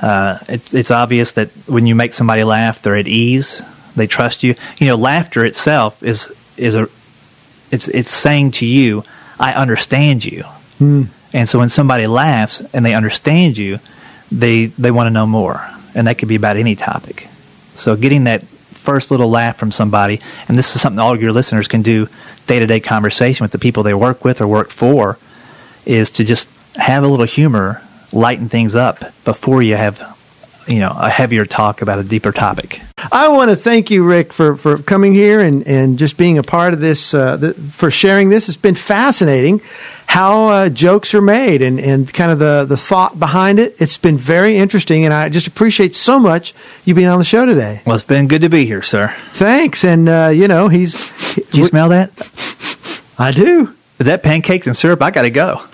Uh, 0.00 0.38
it's, 0.48 0.72
it's 0.72 0.90
obvious 0.90 1.32
that 1.32 1.50
when 1.66 1.86
you 1.86 1.94
make 1.94 2.14
somebody 2.14 2.42
laugh, 2.42 2.80
they're 2.80 2.96
at 2.96 3.06
ease. 3.06 3.62
They 3.94 4.06
trust 4.06 4.42
you. 4.42 4.54
You 4.78 4.88
know, 4.88 4.96
laughter 4.96 5.44
itself 5.44 6.02
is 6.02 6.32
is 6.56 6.74
a 6.74 6.88
it's 7.70 7.88
it's 7.88 8.10
saying 8.10 8.52
to 8.52 8.66
you, 8.66 9.04
"I 9.38 9.52
understand 9.52 10.24
you." 10.24 10.44
Mm. 10.80 11.08
And 11.32 11.48
so 11.48 11.58
when 11.58 11.68
somebody 11.68 12.06
laughs 12.06 12.60
and 12.72 12.84
they 12.84 12.94
understand 12.94 13.58
you, 13.58 13.78
they 14.30 14.66
they 14.66 14.90
want 14.90 15.06
to 15.06 15.10
know 15.10 15.26
more, 15.26 15.66
and 15.94 16.06
that 16.06 16.18
could 16.18 16.28
be 16.28 16.36
about 16.36 16.56
any 16.56 16.76
topic. 16.76 17.28
So 17.74 17.96
getting 17.96 18.24
that 18.24 18.42
first 18.44 19.10
little 19.10 19.30
laugh 19.30 19.56
from 19.56 19.72
somebody, 19.72 20.20
and 20.48 20.58
this 20.58 20.74
is 20.74 20.82
something 20.82 20.98
all 20.98 21.18
your 21.18 21.32
listeners 21.32 21.68
can 21.68 21.82
do 21.82 22.08
day 22.46 22.58
to 22.58 22.66
day 22.66 22.80
conversation 22.80 23.44
with 23.44 23.52
the 23.52 23.58
people 23.58 23.82
they 23.82 23.94
work 23.94 24.24
with 24.24 24.40
or 24.40 24.46
work 24.46 24.70
for, 24.70 25.18
is 25.86 26.10
to 26.10 26.24
just 26.24 26.48
have 26.76 27.02
a 27.02 27.08
little 27.08 27.26
humor, 27.26 27.82
lighten 28.12 28.48
things 28.48 28.74
up 28.74 29.04
before 29.24 29.62
you 29.62 29.76
have 29.76 30.14
you 30.66 30.78
know 30.78 30.94
a 30.96 31.10
heavier 31.10 31.44
talk 31.44 31.82
about 31.82 31.98
a 31.98 32.04
deeper 32.04 32.32
topic. 32.32 32.80
I 33.12 33.28
want 33.28 33.50
to 33.50 33.56
thank 33.56 33.90
you, 33.90 34.04
Rick, 34.04 34.32
for, 34.32 34.56
for 34.56 34.78
coming 34.78 35.12
here 35.12 35.40
and, 35.40 35.66
and 35.66 35.98
just 35.98 36.16
being 36.16 36.38
a 36.38 36.42
part 36.42 36.72
of 36.72 36.80
this, 36.80 37.12
uh, 37.12 37.36
the, 37.36 37.54
for 37.54 37.90
sharing 37.90 38.30
this. 38.30 38.48
It's 38.48 38.56
been 38.56 38.74
fascinating 38.74 39.60
how 40.14 40.48
uh, 40.48 40.68
jokes 40.68 41.12
are 41.12 41.20
made 41.20 41.60
and, 41.60 41.80
and 41.80 42.14
kind 42.14 42.30
of 42.30 42.38
the, 42.38 42.64
the 42.68 42.76
thought 42.76 43.18
behind 43.18 43.58
it. 43.58 43.74
It's 43.80 43.96
been 43.96 44.16
very 44.16 44.56
interesting, 44.56 45.04
and 45.04 45.12
I 45.12 45.28
just 45.28 45.48
appreciate 45.48 45.96
so 45.96 46.20
much 46.20 46.54
you 46.84 46.94
being 46.94 47.08
on 47.08 47.18
the 47.18 47.24
show 47.24 47.44
today. 47.44 47.82
Well, 47.84 47.96
it's 47.96 48.04
been 48.04 48.28
good 48.28 48.42
to 48.42 48.48
be 48.48 48.64
here, 48.64 48.80
sir. 48.80 49.12
Thanks. 49.32 49.82
And, 49.82 50.08
uh, 50.08 50.30
you 50.32 50.46
know, 50.46 50.68
he's. 50.68 50.92
Do 51.34 51.58
you 51.58 51.66
smell 51.66 51.88
that? 51.88 52.12
I 53.18 53.32
do. 53.32 53.74
Is 53.98 54.06
that 54.06 54.22
pancakes 54.22 54.68
and 54.68 54.76
syrup? 54.76 55.02
I 55.02 55.10
got 55.10 55.22
to 55.22 55.30
go. 55.30 55.64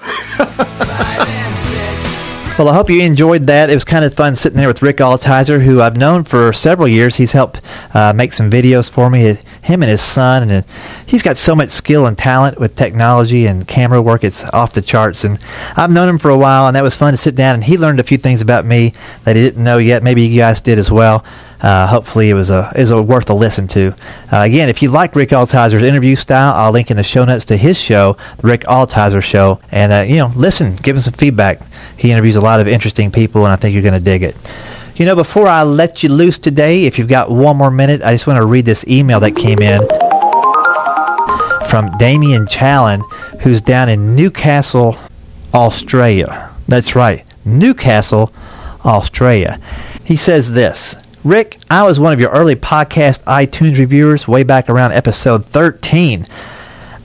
Well, 2.58 2.68
I 2.68 2.74
hope 2.74 2.90
you 2.90 3.00
enjoyed 3.02 3.44
that. 3.44 3.70
It 3.70 3.74
was 3.74 3.84
kind 3.84 4.04
of 4.04 4.12
fun 4.12 4.36
sitting 4.36 4.58
there 4.58 4.68
with 4.68 4.82
Rick 4.82 4.98
Altizer, 4.98 5.62
who 5.62 5.80
I've 5.80 5.96
known 5.96 6.24
for 6.24 6.52
several 6.52 6.88
years. 6.88 7.16
He's 7.16 7.32
helped 7.32 7.62
uh, 7.94 8.12
make 8.14 8.34
some 8.34 8.50
videos 8.50 8.90
for 8.90 9.08
me, 9.08 9.38
him 9.62 9.82
and 9.82 9.90
his 9.90 10.00
son, 10.00 10.50
and 10.50 10.64
he's 11.06 11.22
got 11.22 11.36
so 11.36 11.54
much 11.54 11.70
skill 11.70 12.06
and 12.06 12.16
talent 12.16 12.58
with 12.58 12.76
technology 12.76 13.46
and 13.46 13.66
camera 13.66 14.00
work. 14.00 14.24
It's 14.24 14.44
off 14.44 14.72
the 14.72 14.82
charts, 14.82 15.24
and 15.24 15.42
I've 15.76 15.90
known 15.90 16.08
him 16.08 16.18
for 16.18 16.30
a 16.30 16.38
while, 16.38 16.66
and 16.66 16.76
that 16.76 16.82
was 16.82 16.96
fun 16.96 17.12
to 17.12 17.16
sit 17.16 17.34
down. 17.34 17.54
And 17.54 17.64
he 17.64 17.76
learned 17.76 18.00
a 18.00 18.04
few 18.04 18.18
things 18.18 18.40
about 18.40 18.64
me 18.64 18.94
that 19.24 19.36
he 19.36 19.42
didn't 19.42 19.62
know 19.62 19.78
yet. 19.78 20.02
Maybe 20.02 20.22
you 20.22 20.40
guys 20.40 20.60
did 20.60 20.78
as 20.78 20.90
well. 20.90 21.24
Uh, 21.60 21.86
hopefully, 21.86 22.30
it 22.30 22.34
was 22.34 22.48
a 22.48 22.72
is 22.74 22.90
a 22.90 23.02
worth 23.02 23.28
a 23.28 23.34
listen 23.34 23.68
to. 23.68 23.94
Uh, 24.32 24.38
again, 24.38 24.70
if 24.70 24.80
you 24.80 24.90
like 24.90 25.14
Rick 25.14 25.30
Altizer's 25.30 25.82
interview 25.82 26.16
style, 26.16 26.54
I'll 26.54 26.72
link 26.72 26.90
in 26.90 26.96
the 26.96 27.02
show 27.02 27.24
notes 27.24 27.44
to 27.46 27.56
his 27.56 27.78
show, 27.78 28.16
the 28.38 28.46
Rick 28.46 28.62
Altizer 28.62 29.22
Show, 29.22 29.60
and 29.70 29.92
uh, 29.92 30.04
you 30.08 30.16
know, 30.16 30.32
listen, 30.34 30.76
give 30.76 30.96
him 30.96 31.02
some 31.02 31.12
feedback. 31.12 31.60
He 31.98 32.12
interviews 32.12 32.36
a 32.36 32.40
lot 32.40 32.60
of 32.60 32.68
interesting 32.68 33.12
people, 33.12 33.44
and 33.44 33.52
I 33.52 33.56
think 33.56 33.74
you're 33.74 33.82
going 33.82 33.92
to 33.92 34.00
dig 34.00 34.22
it. 34.22 34.36
You 35.00 35.06
know, 35.06 35.16
before 35.16 35.48
I 35.48 35.62
let 35.62 36.02
you 36.02 36.10
loose 36.10 36.36
today, 36.36 36.84
if 36.84 36.98
you've 36.98 37.08
got 37.08 37.30
one 37.30 37.56
more 37.56 37.70
minute, 37.70 38.02
I 38.02 38.12
just 38.12 38.26
want 38.26 38.36
to 38.36 38.44
read 38.44 38.66
this 38.66 38.86
email 38.86 39.18
that 39.20 39.34
came 39.34 39.58
in 39.60 39.80
from 41.70 41.96
Damien 41.96 42.46
Challen, 42.46 43.00
who's 43.40 43.62
down 43.62 43.88
in 43.88 44.14
Newcastle, 44.14 44.98
Australia. 45.54 46.50
That's 46.68 46.94
right, 46.94 47.24
Newcastle, 47.46 48.30
Australia. 48.84 49.58
He 50.04 50.16
says 50.16 50.52
this 50.52 50.96
Rick, 51.24 51.56
I 51.70 51.84
was 51.84 51.98
one 51.98 52.12
of 52.12 52.20
your 52.20 52.32
early 52.32 52.54
podcast 52.54 53.24
iTunes 53.24 53.78
reviewers 53.78 54.28
way 54.28 54.42
back 54.42 54.68
around 54.68 54.92
episode 54.92 55.46
13. 55.46 56.26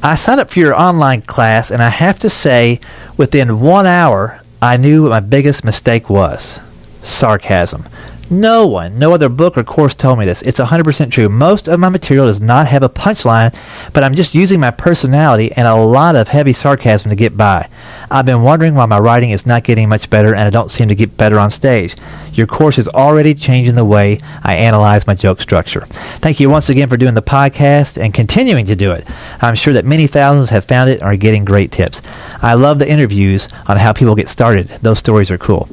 I 0.04 0.16
signed 0.16 0.42
up 0.42 0.50
for 0.50 0.60
your 0.60 0.76
online 0.76 1.22
class, 1.22 1.72
and 1.72 1.82
I 1.82 1.88
have 1.88 2.20
to 2.20 2.30
say, 2.30 2.82
within 3.16 3.62
one 3.62 3.86
hour, 3.86 4.42
I 4.62 4.76
knew 4.76 5.04
what 5.04 5.12
my 5.12 5.22
biggest 5.22 5.64
mistake 5.64 6.10
was 6.10 6.60
sarcasm. 7.06 7.86
No 8.30 8.66
one, 8.66 8.98
no 8.98 9.14
other 9.14 9.30
book 9.30 9.56
or 9.56 9.64
course 9.64 9.94
told 9.94 10.18
me 10.18 10.26
this. 10.26 10.42
It's 10.42 10.60
100% 10.60 11.12
true. 11.12 11.30
Most 11.30 11.68
of 11.68 11.80
my 11.80 11.90
material 11.90 12.26
does 12.26 12.42
not 12.42 12.66
have 12.66 12.82
a 12.82 12.90
punchline, 12.90 13.56
but 13.94 14.04
I'm 14.04 14.16
just 14.16 14.34
using 14.34 14.60
my 14.60 14.72
personality 14.72 15.52
and 15.52 15.68
a 15.68 15.76
lot 15.76 16.16
of 16.16 16.30
heavy 16.30 16.52
sarcasm 16.52 17.12
to 17.12 17.16
get 17.16 17.38
by. 17.38 17.70
I've 18.10 18.26
been 18.26 18.42
wondering 18.42 18.74
why 18.74 18.88
my 18.88 18.98
writing 18.98 19.30
is 19.30 19.46
not 19.46 19.64
getting 19.64 19.90
much 19.90 20.10
better 20.10 20.30
and 20.30 20.40
I 20.40 20.50
don't 20.50 20.72
seem 20.72 20.88
to 20.88 20.96
get 20.96 21.18
better 21.18 21.38
on 21.38 21.52
stage. 21.52 21.96
Your 22.34 22.48
course 22.48 22.80
is 22.80 22.88
already 22.88 23.36
changing 23.36 23.76
the 23.76 23.86
way 23.86 24.20
I 24.44 24.56
analyze 24.56 25.06
my 25.06 25.14
joke 25.14 25.40
structure. 25.40 25.82
Thank 26.18 26.40
you 26.40 26.50
once 26.50 26.68
again 26.68 26.90
for 26.90 26.98
doing 26.98 27.14
the 27.14 27.22
podcast 27.22 28.02
and 28.02 28.12
continuing 28.12 28.66
to 28.66 28.76
do 28.76 28.92
it. 28.92 29.08
I'm 29.40 29.56
sure 29.56 29.74
that 29.74 29.86
many 29.86 30.08
thousands 30.08 30.50
have 30.50 30.66
found 30.66 30.90
it 30.90 31.00
and 31.00 31.04
are 31.04 31.16
getting 31.16 31.46
great 31.46 31.72
tips. 31.72 32.02
I 32.42 32.56
love 32.56 32.80
the 32.80 32.92
interviews 32.92 33.50
on 33.68 33.78
how 33.78 33.94
people 33.94 34.16
get 34.16 34.30
started. 34.30 34.68
Those 34.82 34.98
stories 34.98 35.30
are 35.30 35.38
cool. 35.38 35.70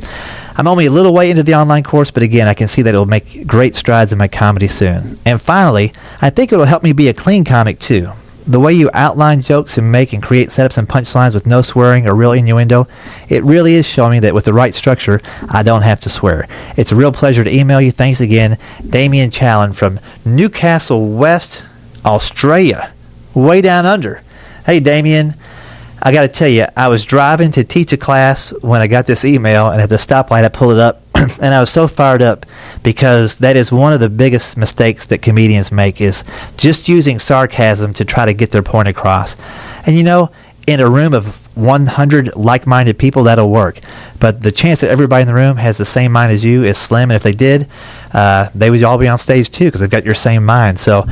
I'm 0.57 0.69
only 0.69 0.87
a 0.87 0.91
little 0.91 1.15
way 1.15 1.31
into 1.31 1.43
the 1.43 1.55
online 1.55 1.83
course, 1.83 2.11
but 2.11 2.23
again, 2.23 2.49
I 2.49 2.55
can 2.55 2.69
see 2.69 2.83
that 2.83 2.95
it 2.95 2.99
will 2.99 3.07
make 3.07 3.47
great 3.47 3.75
strides 3.75 4.13
in 4.13 4.19
my 4.19 4.29
comedy 4.29 4.69
soon. 4.69 5.19
And 5.25 5.41
finally, 5.41 5.93
I 6.21 6.31
think 6.31 6.53
it 6.53 6.57
will 6.57 6.65
help 6.65 6.83
me 6.83 6.93
be 6.93 7.09
a 7.09 7.15
clean 7.15 7.45
comic 7.45 7.79
too. 7.79 8.11
The 8.47 8.59
way 8.59 8.73
you 8.73 8.91
outline 8.93 9.41
jokes 9.41 9.79
and 9.79 9.93
make 9.93 10.13
and 10.13 10.23
create 10.23 10.49
setups 10.49 10.77
and 10.77 10.89
punchlines 10.89 11.33
with 11.33 11.47
no 11.47 11.63
swearing 11.63 12.09
or 12.09 12.15
real 12.17 12.33
innuendo, 12.33 12.89
it 13.29 13.45
really 13.45 13.75
is 13.75 13.87
showing 13.87 14.13
me 14.13 14.19
that 14.21 14.35
with 14.35 14.45
the 14.45 14.53
right 14.53 14.75
structure, 14.75 15.23
I 15.49 15.63
don't 15.63 15.83
have 15.83 16.01
to 16.01 16.11
swear. 16.11 16.49
It's 16.77 16.91
a 16.91 16.97
real 16.97 17.13
pleasure 17.13 17.45
to 17.45 17.55
email 17.55 17.81
you. 17.81 17.93
Thanks 17.93 18.21
again, 18.21 18.59
Damien 18.89 19.31
Challen 19.31 19.73
from 19.73 20.01
Newcastle 20.25 21.13
West, 21.13 21.63
Australia, 22.05 22.93
way 23.33 23.61
down 23.61 23.87
under. 23.87 24.23
Hey, 24.67 24.81
Damien. 24.81 25.35
I 26.05 26.13
got 26.13 26.23
to 26.23 26.29
tell 26.29 26.49
you, 26.49 26.67
I 26.77 26.89
was 26.89 27.05
driving 27.05 27.53
to 27.53 27.63
teach 27.63 27.93
a 27.93 27.97
class 27.97 28.53
when 28.61 28.81
I 28.81 28.89
got 28.89 29.07
this 29.07 29.25
email, 29.25 29.71
and 29.71 29.81
at 29.81 29.89
the 29.89 29.97
stoplight, 29.97 30.45
I 30.45 30.49
pulled 30.49 30.73
it 30.73 30.79
up, 30.81 31.01
and 31.15 31.55
I 31.55 31.61
was 31.61 31.71
so 31.71 31.87
fired 31.87 32.23
up 32.23 32.45
because 32.83 33.39
that 33.39 33.55
is 33.55 33.71
one 33.71 33.93
of 33.93 34.01
the 34.01 34.11
biggest 34.11 34.57
mistakes 34.57 35.07
that 35.07 35.23
comedians 35.23 35.71
make 35.71 36.01
is 36.01 36.25
just 36.57 36.89
using 36.89 37.21
sarcasm 37.21 37.93
to 37.95 38.05
try 38.05 38.27
to 38.27 38.35
get 38.35 38.51
their 38.51 38.65
point 38.65 38.89
across. 38.89 39.37
And 39.87 39.97
you 39.97 40.03
know, 40.03 40.33
in 40.67 40.81
a 40.81 40.91
room 40.91 41.15
of 41.15 41.47
100 41.57 42.35
like-minded 42.37 42.99
people, 42.99 43.25
that'll 43.25 43.51
work. 43.51 43.79
But 44.19 44.41
the 44.41 44.53
chance 44.53 44.81
that 44.81 44.91
everybody 44.91 45.23
in 45.23 45.29
the 45.29 45.35
room 45.35 45.57
has 45.57 45.79
the 45.79 45.85
same 45.85 46.11
mind 46.11 46.33
as 46.33 46.45
you 46.45 46.65
is 46.65 46.79
slim. 46.79 47.11
And 47.11 47.17
if 47.17 47.23
they 47.23 47.33
did, 47.33 47.69
uh, 48.13 48.49
they 48.55 48.71
would 48.71 48.83
all 48.83 48.99
be 48.99 49.09
on 49.09 49.19
stage 49.19 49.51
too 49.51 49.67
because 49.67 49.81
they've 49.81 49.91
got 49.91 50.05
your 50.05 50.15
same 50.15 50.45
mind. 50.45 50.79
So 50.79 51.05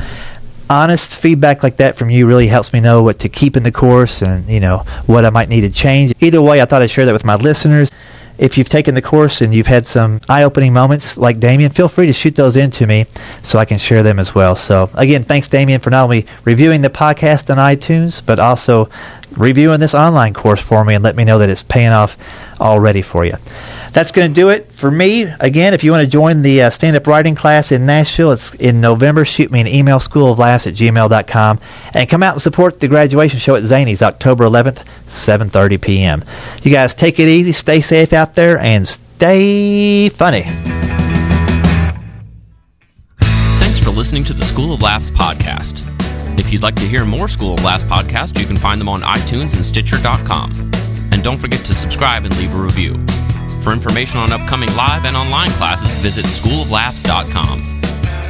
honest 0.71 1.17
feedback 1.17 1.63
like 1.63 1.75
that 1.77 1.97
from 1.97 2.09
you 2.09 2.25
really 2.25 2.47
helps 2.47 2.71
me 2.71 2.79
know 2.79 3.03
what 3.03 3.19
to 3.19 3.27
keep 3.27 3.57
in 3.57 3.63
the 3.63 3.71
course 3.73 4.21
and 4.21 4.47
you 4.47 4.61
know 4.61 4.85
what 5.05 5.25
I 5.25 5.29
might 5.29 5.49
need 5.49 5.61
to 5.61 5.69
change. 5.69 6.13
Either 6.21 6.41
way, 6.41 6.61
I 6.61 6.65
thought 6.65 6.81
I'd 6.81 6.89
share 6.89 7.05
that 7.05 7.13
with 7.13 7.25
my 7.25 7.35
listeners. 7.35 7.91
If 8.37 8.57
you've 8.57 8.69
taken 8.69 8.95
the 8.95 9.01
course 9.01 9.41
and 9.41 9.53
you've 9.53 9.67
had 9.67 9.85
some 9.85 10.21
eye-opening 10.29 10.71
moments 10.71 11.17
like 11.17 11.39
Damien, 11.39 11.71
feel 11.71 11.89
free 11.89 12.07
to 12.07 12.13
shoot 12.13 12.35
those 12.35 12.55
in 12.55 12.71
to 12.71 12.87
me 12.87 13.05
so 13.43 13.59
I 13.59 13.65
can 13.65 13.77
share 13.77 14.01
them 14.01 14.17
as 14.17 14.33
well. 14.33 14.55
So 14.55 14.89
again, 14.95 15.23
thanks 15.23 15.49
Damien 15.49 15.81
for 15.81 15.89
not 15.89 16.05
only 16.05 16.25
reviewing 16.45 16.81
the 16.81 16.89
podcast 16.89 17.51
on 17.51 17.57
iTunes, 17.57 18.25
but 18.25 18.39
also 18.39 18.89
reviewing 19.37 19.81
this 19.81 19.93
online 19.93 20.33
course 20.33 20.61
for 20.61 20.85
me 20.85 20.95
and 20.95 21.03
let 21.03 21.17
me 21.17 21.25
know 21.25 21.37
that 21.37 21.49
it's 21.49 21.63
paying 21.63 21.91
off 21.91 22.17
already 22.61 23.01
for 23.01 23.25
you. 23.25 23.33
That's 23.93 24.11
going 24.13 24.29
to 24.29 24.33
do 24.33 24.49
it 24.49 24.71
for 24.71 24.89
me. 24.89 25.23
Again, 25.23 25.73
if 25.73 25.83
you 25.83 25.91
want 25.91 26.05
to 26.05 26.09
join 26.09 26.43
the 26.43 26.63
uh, 26.63 26.69
stand 26.69 26.95
up 26.95 27.07
writing 27.07 27.35
class 27.35 27.73
in 27.73 27.85
Nashville, 27.85 28.31
it's 28.31 28.53
in 28.55 28.79
November. 28.79 29.25
Shoot 29.25 29.51
me 29.51 29.59
an 29.59 29.67
email, 29.67 29.99
schooloflaughs 29.99 30.65
at 30.65 30.73
gmail.com. 30.75 31.59
And 31.93 32.09
come 32.09 32.23
out 32.23 32.33
and 32.33 32.41
support 32.41 32.79
the 32.79 32.87
graduation 32.87 33.39
show 33.39 33.55
at 33.55 33.63
Zanies 33.63 34.01
October 34.01 34.45
11th, 34.45 34.85
7.30 35.07 35.81
p.m. 35.81 36.23
You 36.63 36.71
guys 36.71 36.93
take 36.93 37.19
it 37.19 37.27
easy, 37.27 37.51
stay 37.51 37.81
safe 37.81 38.13
out 38.13 38.35
there, 38.35 38.57
and 38.59 38.87
stay 38.87 40.07
funny. 40.07 40.43
Thanks 43.19 43.79
for 43.79 43.89
listening 43.89 44.23
to 44.25 44.33
the 44.33 44.45
School 44.45 44.73
of 44.73 44.81
Laughs 44.81 45.11
podcast. 45.11 45.87
If 46.39 46.53
you'd 46.53 46.63
like 46.63 46.75
to 46.75 46.85
hear 46.85 47.03
more 47.03 47.27
School 47.27 47.55
of 47.55 47.63
Laughs 47.65 47.83
podcasts, 47.83 48.39
you 48.39 48.45
can 48.45 48.57
find 48.57 48.79
them 48.79 48.87
on 48.87 49.01
iTunes 49.01 49.53
and 49.53 49.65
Stitcher.com. 49.65 50.71
And 51.11 51.21
don't 51.21 51.37
forget 51.37 51.59
to 51.65 51.75
subscribe 51.75 52.23
and 52.23 52.35
leave 52.37 52.55
a 52.55 52.57
review. 52.57 52.93
For 53.61 53.71
information 53.71 54.19
on 54.19 54.31
upcoming 54.31 54.73
live 54.75 55.05
and 55.05 55.15
online 55.15 55.51
classes, 55.51 55.91
visit 55.99 56.25
schooloflaughs.com. 56.25 57.81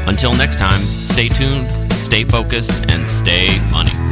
Until 0.08 0.34
next 0.34 0.58
time, 0.58 0.82
stay 0.82 1.30
tuned, 1.30 1.94
stay 1.94 2.26
focused, 2.26 2.90
and 2.90 3.08
stay 3.08 3.50
funny. 3.72 4.11